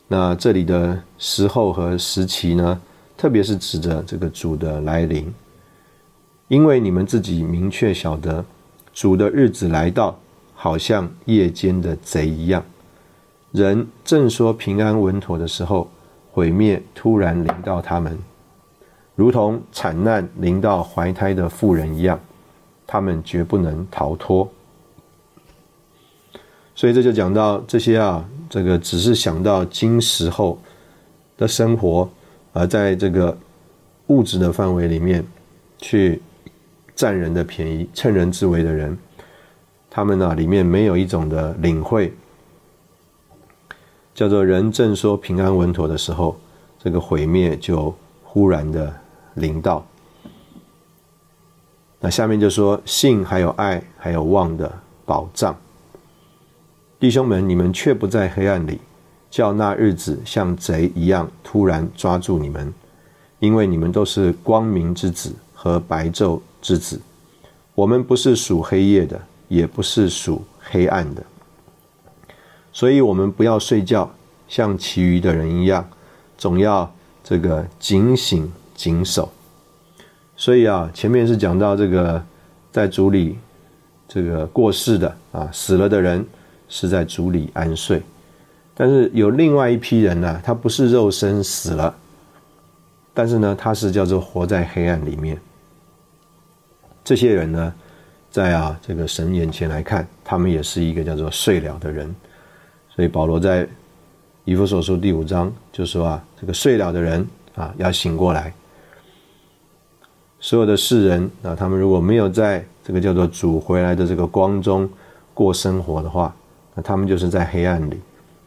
[0.06, 2.80] 那这里的时候和时期呢，
[3.16, 5.32] 特别是指着这个主的来临，
[6.52, 8.44] 因为你们自己明确晓得，
[8.92, 10.14] 主的日子来到，
[10.54, 12.62] 好像夜间的贼一样。
[13.52, 15.90] 人正说平安稳妥的时候，
[16.30, 18.18] 毁灭突然临到他们，
[19.14, 22.20] 如同惨难临到怀胎的妇人一样，
[22.86, 24.46] 他们绝不能逃脱。
[26.74, 30.58] 所以这就讲到这些啊，这个只是想到今时候
[31.38, 32.06] 的生活，
[32.52, 33.34] 而在这个
[34.08, 35.24] 物质的范围里面
[35.78, 36.20] 去
[37.02, 38.96] 占人的便宜、趁人之危的人，
[39.90, 42.12] 他们呢里面没有一种的领会，
[44.14, 46.38] 叫做人正说平安稳妥的时候，
[46.78, 48.94] 这个毁灭就忽然的
[49.34, 49.84] 临到。
[51.98, 54.72] 那下面就说信还有爱还有望的
[55.04, 55.56] 保障。
[57.00, 58.78] 弟兄们，你们却不在黑暗里，
[59.28, 62.72] 叫那日子像贼一样突然抓住你们，
[63.40, 66.98] 因为你们都是光明之子和白昼之子。
[67.74, 71.22] 我们不是属黑夜的，也不是属黑暗的，
[72.72, 74.10] 所以我们不要睡觉，
[74.48, 75.86] 像其余的人一样，
[76.38, 76.90] 总要
[77.22, 79.30] 这个警醒谨守。
[80.36, 82.24] 所以啊，前面是讲到这个
[82.70, 83.36] 在主里
[84.08, 86.26] 这个过世的啊死了的人。
[86.74, 88.00] 是在主里安睡，
[88.74, 91.94] 但是有另外一批人呢，他不是肉身死了，
[93.12, 95.38] 但是呢，他是叫做活在黑暗里面。
[97.04, 97.74] 这些人呢，
[98.30, 102.14] 在啊这个神眼前来看，他们也是一个叫做睡了的人。
[102.94, 103.66] 所以保罗在
[104.44, 108.52] 以弗所书第五章就说啊，这个睡了的人啊要醒过来。
[110.40, 114.88] 所有的世人啊，他们如果没有在这个叫做主回来的这个光中
[115.32, 116.34] 过生活的话，
[116.74, 118.00] 那他们就是在黑暗里，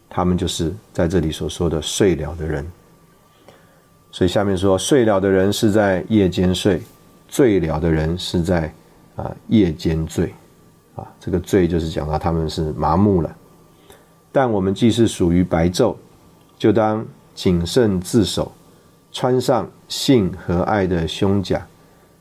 [0.09, 2.69] 他们就是在这里所说的睡了的人。
[4.11, 6.81] 所以下面说，睡了的人是在夜间睡，
[7.35, 8.73] 醉了的人是在
[9.17, 10.33] 啊夜间醉，
[10.95, 13.35] 啊这个醉就是讲到他们是麻木了。
[14.31, 15.97] 但我们既是属于白昼，
[16.57, 18.49] 就当谨慎自守，
[19.11, 21.61] 穿上信和爱的胸甲，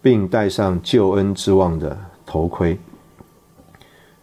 [0.02, 1.96] 并戴上救恩之望的
[2.26, 2.76] 头盔。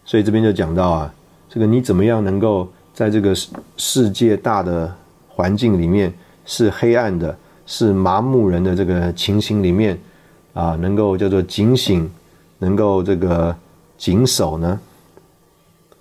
[0.04, 1.14] 所以这边就讲到啊。
[1.48, 3.34] 这个你怎么样能够在这个
[3.78, 4.94] 世界大的
[5.26, 6.12] 环境里面
[6.44, 9.98] 是黑暗的，是麻木人的这个情形里面
[10.54, 12.10] 啊，能够叫做警醒，
[12.58, 13.54] 能够这个
[13.96, 14.80] 谨守呢？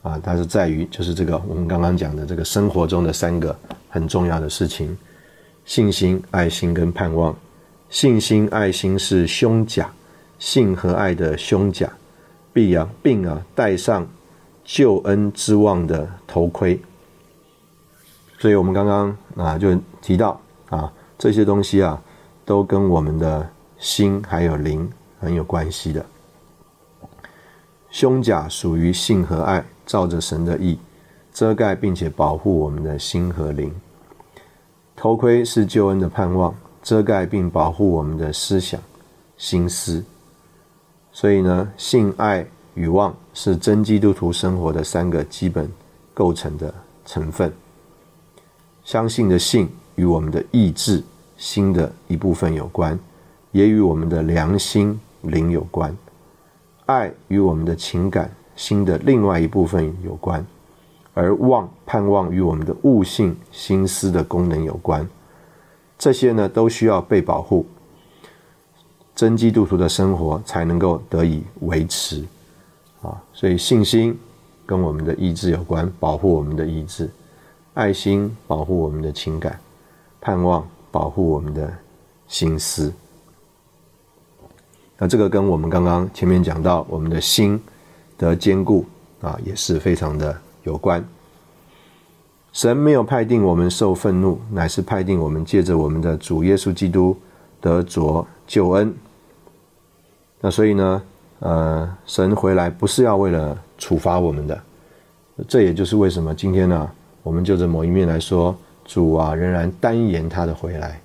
[0.02, 3.56] 啊，它是在于就是这个我们刚刚讲的这个生活中的三个
[3.90, 4.98] 很重要的事情：
[5.66, 7.36] 信心、爱心跟盼望。
[7.90, 9.92] 信心、爱心是胸甲，
[10.40, 11.92] 信和爱的胸甲，
[12.54, 14.08] 必啊，并啊戴上。
[14.64, 16.80] 救恩之望的头盔，
[18.38, 20.40] 所以我们刚刚啊就提到
[20.70, 22.00] 啊这些东西啊
[22.46, 23.50] 都跟我们的
[23.82, 26.06] 心还有灵很有关系的。
[27.90, 30.80] 胸甲属于性和爱，照着神的意
[31.34, 33.74] 遮盖并且保护我们的心和灵。
[34.96, 38.80] 头盔是救恩的盼望，遮盖并保护我们的思想、
[39.36, 40.02] 心思。
[41.12, 42.48] 所以呢，性爱。
[42.74, 45.70] 与望是真基督徒生活的三个基本
[46.14, 46.74] 构成的
[47.06, 47.52] 成分。
[48.86, 51.04] 相信的信与我们的意志
[51.36, 52.98] 心的一部分有关，
[53.52, 55.96] 也与我们的良心灵有关。
[56.86, 60.46] 爱与我们的情感心的另外一部分有关，
[61.14, 65.08] 而望盼望与我们的悟性心思的功能有关。
[65.98, 67.66] 这些呢，都需要被保护。
[69.14, 72.26] 真基督徒的生活才能够得以维持，
[73.02, 74.18] 啊，所以信心
[74.66, 77.06] 跟我们的意志有关，保护我们的意志；
[77.76, 79.54] 爱心保护我们的情感；
[80.20, 81.72] 盼望保护我们的
[82.28, 82.92] 心思。
[85.04, 87.60] 那这个跟我们刚刚前面讲到我们的心
[88.20, 88.86] 的坚固
[89.20, 91.04] 啊，也是非常的有关。
[92.54, 97.18] 神没有派定我们受愤怒，乃是派定我们借着我们的主耶稣基督
[97.60, 98.94] 得着救恩。
[100.40, 101.02] 那所以呢，
[101.40, 104.62] 呃，神回来不是要为了处罚我们的，
[105.48, 106.88] 这也就是为什么今天呢，
[107.24, 111.02] 我们就着某一面来说，主啊仍然单言他的回来，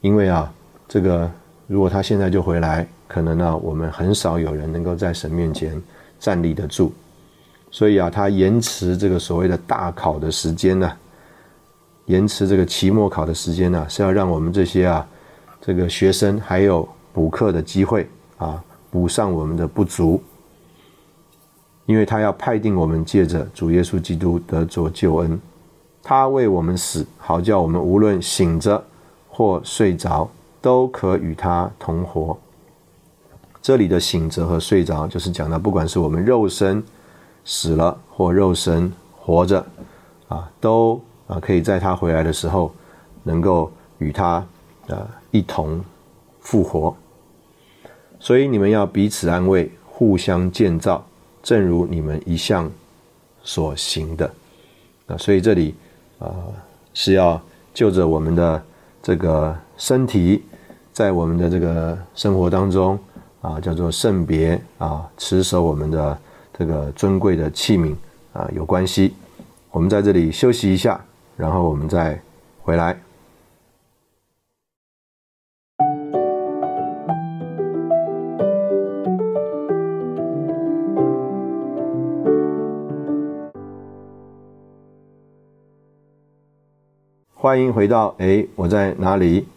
[0.00, 0.50] 因为啊，
[0.88, 1.30] 这个
[1.66, 5.80] 如果他现在就回来，可能呢，我们很少有人能够在神面前
[6.18, 6.92] 站立得住，
[7.70, 10.90] 所以啊，他延迟这个所谓的大考的时间呢，
[12.06, 15.06] 延迟这个期末考的时间呢，是要让我们这些啊，
[15.60, 18.08] 这个学生还有补课的机会。
[18.38, 18.60] 啊，
[18.90, 20.20] 补上我们的不足，
[21.86, 25.40] 因为他要派定我们借着主耶稣基督得着救恩，
[26.02, 28.82] 他为我们死，好叫我们无论醒着
[29.28, 30.28] 或睡着，
[30.60, 32.36] 都可与他同活。
[33.62, 36.82] 这里的醒着和睡着，就是讲到不管是我们肉身
[37.44, 39.64] 死了或肉身活着，
[40.26, 42.74] 啊，都啊可以在他回来的时候，
[43.22, 44.44] 能够与他
[44.88, 45.80] 呃一同
[46.40, 46.94] 复活。
[48.18, 51.04] 所以你们要彼此安慰，互相建造，
[51.40, 52.68] 正如你们一向
[53.44, 54.28] 所行的。
[55.06, 55.72] 啊，所以这里
[56.18, 56.34] 啊
[56.94, 57.40] 是要
[57.72, 58.60] 就着我们的
[59.00, 60.42] 这个身体，
[60.92, 62.98] 在我们的这个生活当中
[63.42, 66.16] 啊，叫做圣别啊，持守我们的
[66.56, 67.94] 这个尊贵的器皿
[68.32, 69.14] 啊有关系。
[69.72, 71.04] 我们在这里休息一下，
[71.36, 72.20] 然后我们再
[72.62, 72.96] 回来。
[87.34, 89.48] 欢迎回到哎，我在哪里？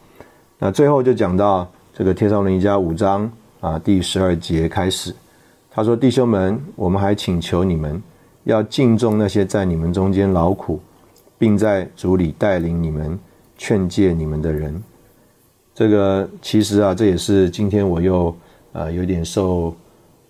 [0.58, 5.16] 那最后就讲到这个《天上人一家》五章啊，第十二节开始，
[5.72, 8.02] 他说：“弟兄们，我们还请求你们
[8.44, 10.80] 要敬重那些在你们中间劳苦，
[11.38, 13.18] 并在主里带领你们、
[13.58, 14.84] 劝诫你们的人。”
[15.74, 18.34] 这个其实啊，这也是今天我又
[18.72, 19.76] 呃有点受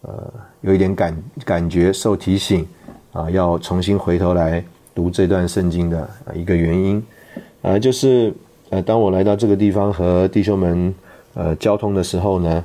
[0.02, 2.66] 呃有一点感感觉受提醒
[3.12, 4.64] 啊，要重新回头来
[4.96, 7.04] 读这段圣经的一个原因。
[7.62, 8.34] 啊，就是
[8.70, 10.96] 呃，当我来到这个地方和弟兄们
[11.36, 12.64] 呃交通的时候呢，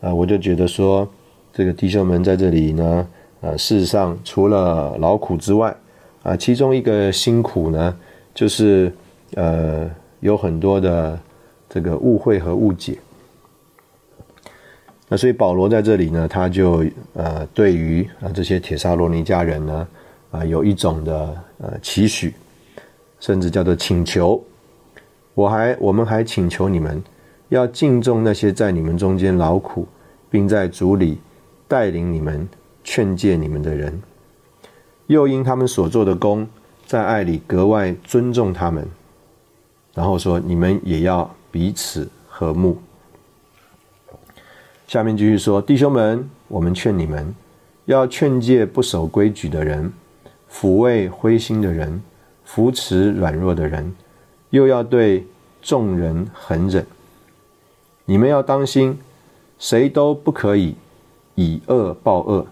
[0.00, 1.08] 啊，我就觉得说，
[1.52, 3.06] 这个弟兄们在这里呢，
[3.40, 5.74] 呃，事实上除了劳苦之外，
[6.22, 7.96] 啊，其中一个辛苦呢，
[8.34, 8.92] 就是
[9.34, 9.90] 呃
[10.20, 11.18] 有很多的
[11.68, 12.98] 这个误会和误解。
[15.08, 16.84] 那所以保罗在这里呢，他就
[17.14, 19.88] 呃对于啊这些铁沙罗尼家人呢，
[20.30, 22.34] 啊有一种的呃期许。
[23.20, 24.40] 甚至叫做请求，
[25.34, 27.02] 我还我们还请求你们，
[27.48, 29.86] 要敬重那些在你们中间劳苦，
[30.30, 31.18] 并在主里
[31.66, 32.48] 带领你们、
[32.82, 34.00] 劝诫你们的人，
[35.06, 36.48] 又因他们所做的功，
[36.86, 38.86] 在爱里格外尊重他们。
[39.94, 42.78] 然后说，你们也要彼此和睦。
[44.86, 47.34] 下面继续说，弟兄们，我们劝你们，
[47.86, 49.92] 要劝诫不守规矩的人，
[50.50, 52.02] 抚慰灰心的人。
[52.50, 53.94] 扶持软弱的人，
[54.48, 55.26] 又要对
[55.60, 56.86] 众人狠忍。
[58.10, 58.98] 你们要当心，
[59.58, 60.74] 谁都不可以
[61.34, 62.46] 以恶报恶，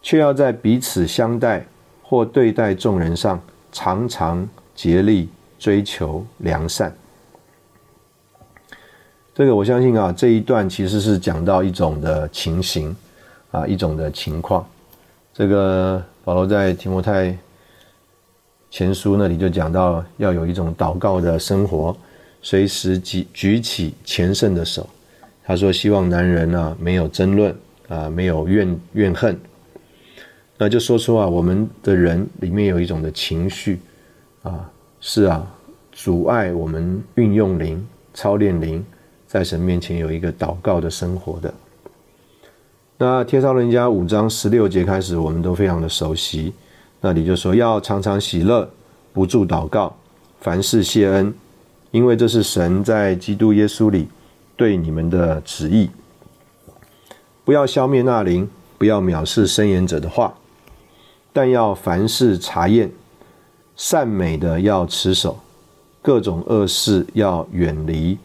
[0.00, 1.66] 却要在彼此相待
[2.04, 3.40] 或对待众人上，
[3.72, 5.28] 常常竭力
[5.58, 6.96] 追求良善。
[9.34, 12.94] 这个我相信啊，这一段其实是讲到一种的情形
[13.50, 14.64] 啊，一种的情况。
[15.34, 17.36] 这个保罗在提摩太。
[18.68, 21.96] 前书那里就讲到要有一种祷告的生活，
[22.46, 24.88] 随时举举起前圣的手。
[25.42, 27.52] 他说希望男人啊没有争论
[27.88, 29.36] 啊没有怨怨恨，
[30.56, 33.80] 那就说出啊我们的人里面有一种的情绪
[34.44, 34.70] 啊
[35.00, 35.44] 是啊
[35.90, 37.84] 阻碍我们运用灵
[38.14, 38.84] 操练灵
[39.26, 41.52] 在神面前有一个祷告的生活的。
[42.96, 46.52] 那天上人家五章十六节开始，我们都非常的熟悉。
[47.00, 48.70] 那你就说要常常喜乐，
[49.12, 49.96] 不住祷告，
[50.40, 51.34] 凡事谢恩，
[51.90, 54.08] 因为这是神在基督耶稣里
[54.56, 55.90] 对你们的旨意。
[57.44, 60.34] 不要消灭那灵，不要藐视申言者的话，
[61.32, 62.90] 但要凡事查验，
[63.76, 65.38] 善美的要持守，
[66.02, 68.18] 各种恶事要远离，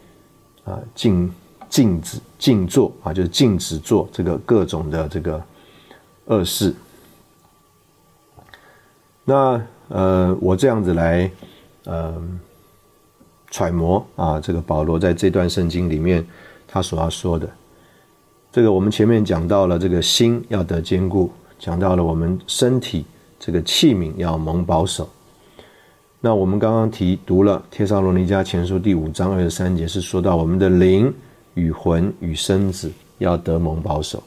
[0.64, 1.32] 啊，禁
[1.70, 5.42] 禁止禁做啊，就是禁止做这个各种的这个
[6.26, 6.74] 恶事。
[9.24, 11.30] 那呃，我这样子来
[11.84, 12.20] 呃
[13.52, 16.26] 揣摩啊，这个保罗在这段圣经里面
[16.66, 17.48] 他所要说的。
[18.50, 23.04] 这个我们前面讲到了，这个心要得坚固，讲到了我们身体
[23.38, 25.08] 这个器皿要蒙保守。
[26.20, 31.12] 那我们刚刚提读了《帖撒罗尼迦前书》第五章二十三节，是说到我们的灵
[31.54, 34.22] 与魂与身子要得蒙保守。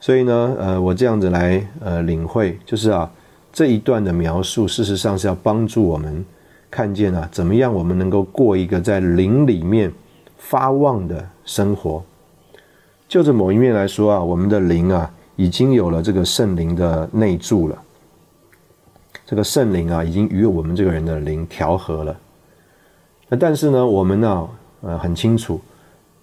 [0.00, 3.10] 所以呢，呃，我这样子来呃领会，就是啊
[3.52, 6.24] 这一段的描述，事实上是要帮助我们
[6.70, 9.92] 看见啊怎么样我们能够过一个在灵里面
[10.36, 12.02] 发旺的生活。
[13.08, 17.82] 就这某一面来说啊，我们的灵啊，已经有了这个圣灵的内住了。
[19.24, 22.16] 这个圣灵啊，已经与我们这个人的灵调和了。
[23.28, 24.48] 那但是呢，我们呢，
[24.82, 25.60] 呃，很清楚，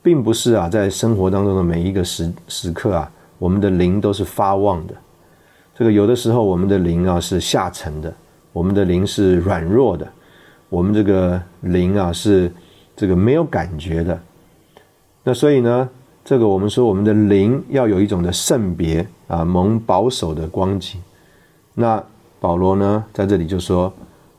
[0.01, 4.93] 并不是啊，在生活当中的每一个时时刻啊，我们的灵都是发旺的。
[5.75, 8.13] 这个有的时候，我们的灵啊是下沉的，
[8.51, 10.07] 我们的灵是软弱的，
[10.73, 12.51] 我们这个灵啊是
[12.95, 14.19] 这个没有感觉的。
[15.23, 15.87] 那所以呢？
[16.25, 20.99] 这个我们说，我们的灵要有一种的圣别啊，蒙保守的光景。
[21.75, 22.01] 那
[22.39, 23.93] 保罗呢，在这里就说，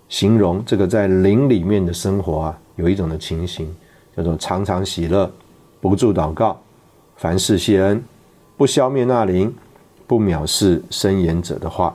[0.09, 3.73] 形容这个在灵里面的生活啊，有一种的情形，
[4.17, 5.31] 叫做常常喜乐，
[5.81, 6.59] 不住祷告，
[7.17, 8.03] 凡事谢恩，
[8.57, 9.55] 不消灭那灵，
[10.07, 11.95] 不藐视申言者的话。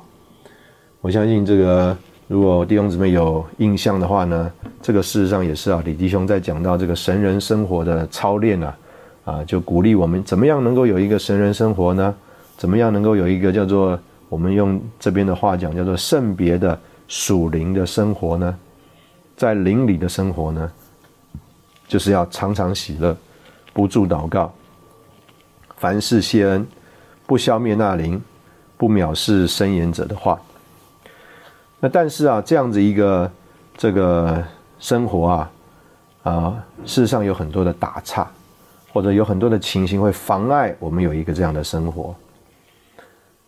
[1.02, 1.98] 我相信这个，
[2.30, 4.52] 如果弟兄姊妹有印象的话呢，
[4.84, 8.78] 这个事实上也是啊，李弟兄在讲到这个神人生活的操练啊。
[9.26, 12.16] 啊，就鼓励我们怎么样能够有一个神人生活呢？
[12.56, 18.56] 怎么样能够有一个叫做我们用这边的话讲叫做圣别的属灵的生活呢？
[19.36, 20.72] 在灵里的生活呢，
[21.88, 23.18] 就是要常常喜乐，
[23.74, 24.54] 不住祷告，
[25.78, 26.66] 凡事谢恩，
[27.26, 28.22] 不消灭那灵，
[28.78, 30.40] 不藐视申言者的话。
[31.80, 33.32] 那但是啊，这样子一个
[33.78, 34.44] 这个
[34.80, 35.52] 生活啊，
[36.24, 38.28] 啊，事实上有很多的打岔。
[38.92, 42.14] 或者有很多的情形会妨碍我们有一个这样的生活。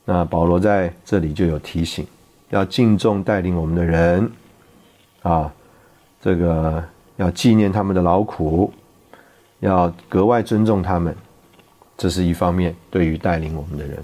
[0.06, 2.06] 那保罗在这里就有提醒，
[2.52, 4.32] 要敬重带领我们的人，
[5.24, 5.52] 啊，
[6.22, 6.82] 这个
[7.16, 8.72] 要纪念他们的劳苦，
[9.62, 11.14] 要格外尊重他们，
[11.98, 13.98] 这是一方面对于带领我们的人。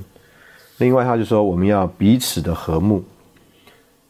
[0.79, 3.03] 另外，他就说我们要彼此的和睦，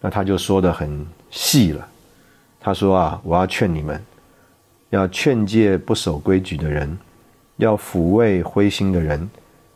[0.01, 1.87] 那他就说的很细了。
[2.59, 4.03] 他说啊，我要劝你们，
[4.89, 6.97] 要劝诫不守规矩的人。
[7.59, 9.27] 要抚慰灰心的人，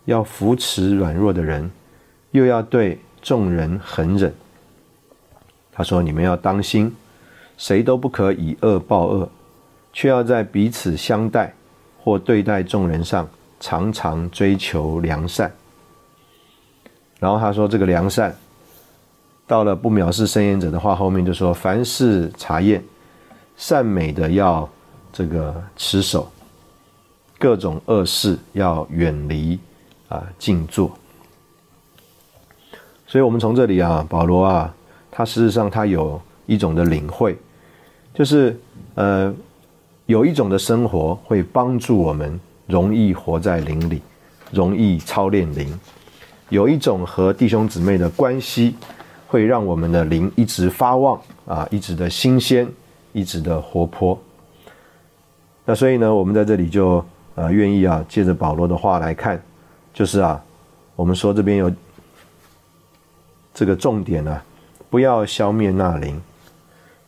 [0.05, 1.71] 要扶持软弱的人，
[2.29, 4.31] 又要对众人狠忍。
[5.71, 6.95] 他说：“你们要当心，
[7.57, 9.27] 谁都不可以恶报恶，
[9.91, 11.51] 却要在彼此相待
[12.03, 13.27] 或对待众人上，
[13.59, 15.51] 常常追求良善。”
[17.17, 18.35] 然后他说：“这个良善，
[19.51, 22.81] 到了不藐视圣言者的话后面就说：凡事查验，
[23.57, 24.69] 善美的要
[25.11, 26.31] 这个持守。”
[27.37, 29.59] 各种恶事要远离
[30.07, 30.89] 啊，静坐。
[33.05, 34.73] 所以，我们从这里啊，保罗啊，
[35.11, 37.37] 他事实上他有一种的领会，
[38.13, 38.57] 就是
[38.95, 39.35] 呃，
[40.05, 44.01] 有一种的生活会帮助我们容易活在灵里，
[44.49, 45.67] 容易操练灵；
[46.47, 48.75] 有一种和弟兄姊妹的关系，
[49.31, 52.67] 会让我们的灵一直发旺啊，一直的新鲜，
[53.13, 54.19] 一直的活泼。
[55.65, 57.03] 那所以呢，我们在这里就。
[57.33, 58.03] 啊，愿意啊！
[58.09, 59.41] 借着保罗的话来看，
[59.93, 60.43] 就是啊，
[60.97, 61.71] 我们说这边有
[63.53, 64.41] 这个重点呢，
[64.89, 66.21] 不要消灭那灵，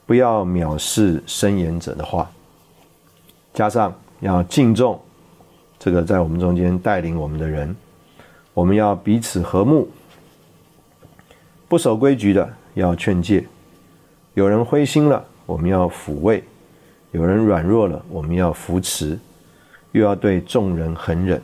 [0.05, 2.31] 不要藐视申言者的话，
[3.53, 4.97] 加上要敬重
[5.77, 7.75] 这个在我们中间带领我们的人，
[8.53, 9.89] 我们要彼此和睦，
[11.73, 13.43] 不守规矩的要劝诫，
[14.35, 16.39] 有人灰心了，我们要抚慰；
[17.09, 19.17] 有人软弱了，我们要扶持。
[19.91, 21.41] 又要对众人恒忍，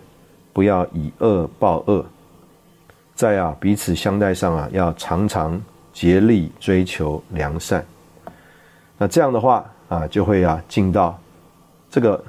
[0.54, 2.06] 不要以恶报恶，
[3.16, 5.60] 在啊彼此相待上啊，要常常
[5.92, 7.84] 竭力追求良善。
[9.00, 11.20] 那这样的话啊，就会啊进到
[11.90, 12.24] 这个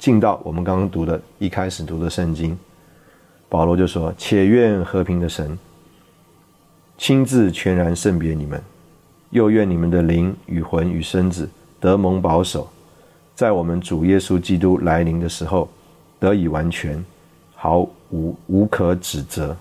[0.00, 2.58] 进到我们刚刚读的一开始读的圣经，
[3.48, 5.56] 保罗就说：“且愿和平的神
[6.96, 8.62] 亲自全然圣别你们，
[9.30, 11.48] 又愿你们的灵与魂与身子
[11.80, 12.68] 得蒙保守，
[13.34, 15.68] 在我们主耶稣基督来临的时候
[16.18, 17.04] 得以完全，
[17.54, 17.80] 毫
[18.10, 19.56] 无无可指责。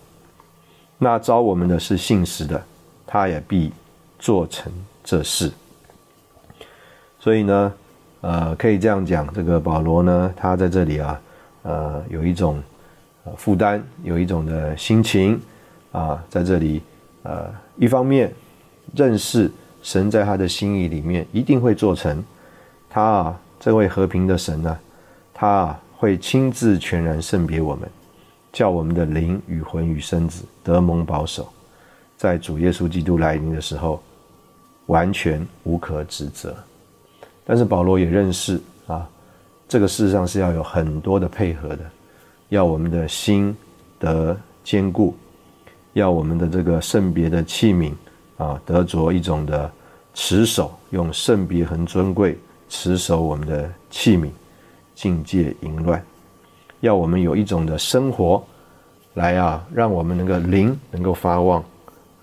[0.98, 2.64] 那招我们的是信实的，
[3.06, 3.72] 他也必
[4.20, 4.72] 做成
[5.04, 5.52] 这事。
[7.20, 7.74] 所以呢，
[8.22, 11.22] 呃，可以这样讲，这个保罗呢，他在这里啊，
[11.64, 12.62] 呃，有一种
[13.36, 15.42] 负担，有一种的心情
[15.92, 16.82] 啊，在这里，
[17.24, 18.32] 呃，一方面
[18.96, 19.52] 认识。
[19.82, 22.24] 神在他的心意里面一定会做成，
[22.90, 24.80] 他啊，这位和平的神呢，
[25.34, 27.90] 他啊会亲自全然圣别我们，
[28.54, 31.52] 叫我们的灵与魂与身子得蒙保守，
[32.16, 34.02] 在主耶稣基督来临的时候，
[34.86, 36.56] 完全无可指责。
[37.44, 39.06] 但是保罗也认识啊，
[39.68, 41.80] 这个事实上是要有很多的配合的，
[42.48, 43.54] 要我们的心
[44.00, 45.14] 得坚固，
[45.94, 47.94] 要我们的这个圣别的器皿。
[48.36, 49.72] 啊，得着一种的
[50.16, 52.36] 持守，用圣别很尊贵
[52.68, 54.32] 持守我们的器皿，
[54.96, 56.04] 境界淫乱，
[56.80, 58.44] 要我们有一种的生活，
[59.14, 61.64] 来啊，让我们能够灵能够发旺，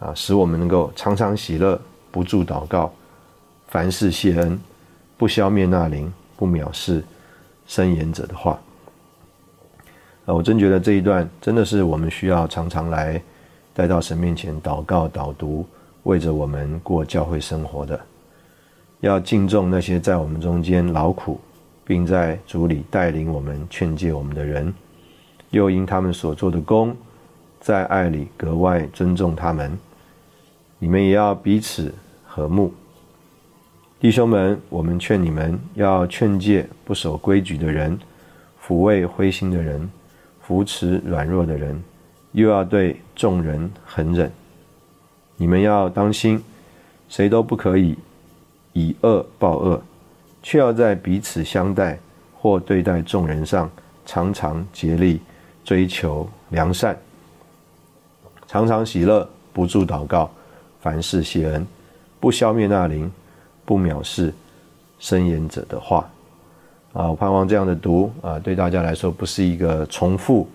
[0.00, 2.92] 啊，使我们能够常常喜乐，不住祷告，
[3.68, 4.60] 凡事谢恩，
[5.16, 7.04] 不消灭那灵，不藐视
[7.68, 8.58] 申言者的话。
[10.26, 13.22] 啊，我真觉得这一段真的是我们需要常常来
[13.80, 15.64] 带到神面前祷告导读。
[16.02, 17.98] 为着我们过教会生活的，
[19.00, 21.40] 要敬重那些在我们中间劳苦，
[21.82, 24.70] 并在主里带领我们、劝诫我们的人，
[25.48, 26.94] 又因他们所做的功，
[27.58, 29.78] 在爱里格外尊重他们。
[30.78, 31.90] 你们也要彼此
[32.26, 32.70] 和睦，
[33.98, 37.98] 弟兄们，我们劝你们要劝诫不守规矩的人，
[38.62, 39.90] 抚慰灰心的人，
[40.42, 41.82] 扶持软弱的人，
[42.32, 44.30] 又要对众人恒忍。
[45.36, 46.42] 你们要当心，
[47.08, 47.96] 谁都不可以
[48.72, 49.82] 以恶报恶，
[50.42, 51.98] 却要在彼此相待
[52.38, 53.70] 或对待众人上，
[54.04, 55.20] 常常竭力
[55.64, 56.96] 追求良善，
[58.46, 60.30] 常常喜乐，不住祷告，
[60.80, 61.66] 凡事谢恩，
[62.18, 63.10] 不消灭那灵，
[63.64, 64.32] 不藐视
[64.98, 66.08] 申言者的话。
[66.92, 70.48] 啊，我盼望这样的读啊，对大家来说不是一个重复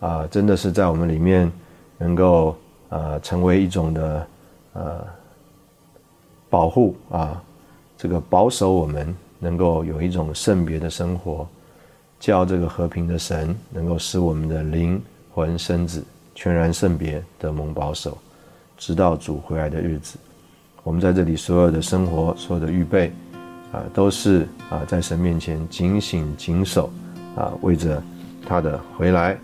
[0.00, 1.50] 啊，真的是在我们里面
[1.98, 2.56] 能够。
[2.88, 4.26] 呃，成为一种的
[4.74, 5.04] 呃
[6.48, 7.42] 保护啊，
[7.98, 11.44] 这个保守我们能够有一种圣别的生活，
[12.20, 15.02] 叫这个和平的神能够使我们的灵
[15.34, 18.16] 魂身子全然圣别的蒙保守，
[18.78, 20.16] 直到主回来的日子。
[20.84, 23.12] 我们在这里所有的生活，所有的预备
[23.72, 26.88] 啊，都是啊在神面前警醒谨守
[27.34, 28.00] 啊，为着
[28.46, 29.36] 他的回来。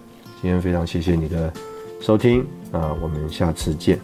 [0.43, 1.53] 今天非常谢谢你的
[2.01, 2.45] 收听。
[2.73, 3.97] 啊，我们下次见。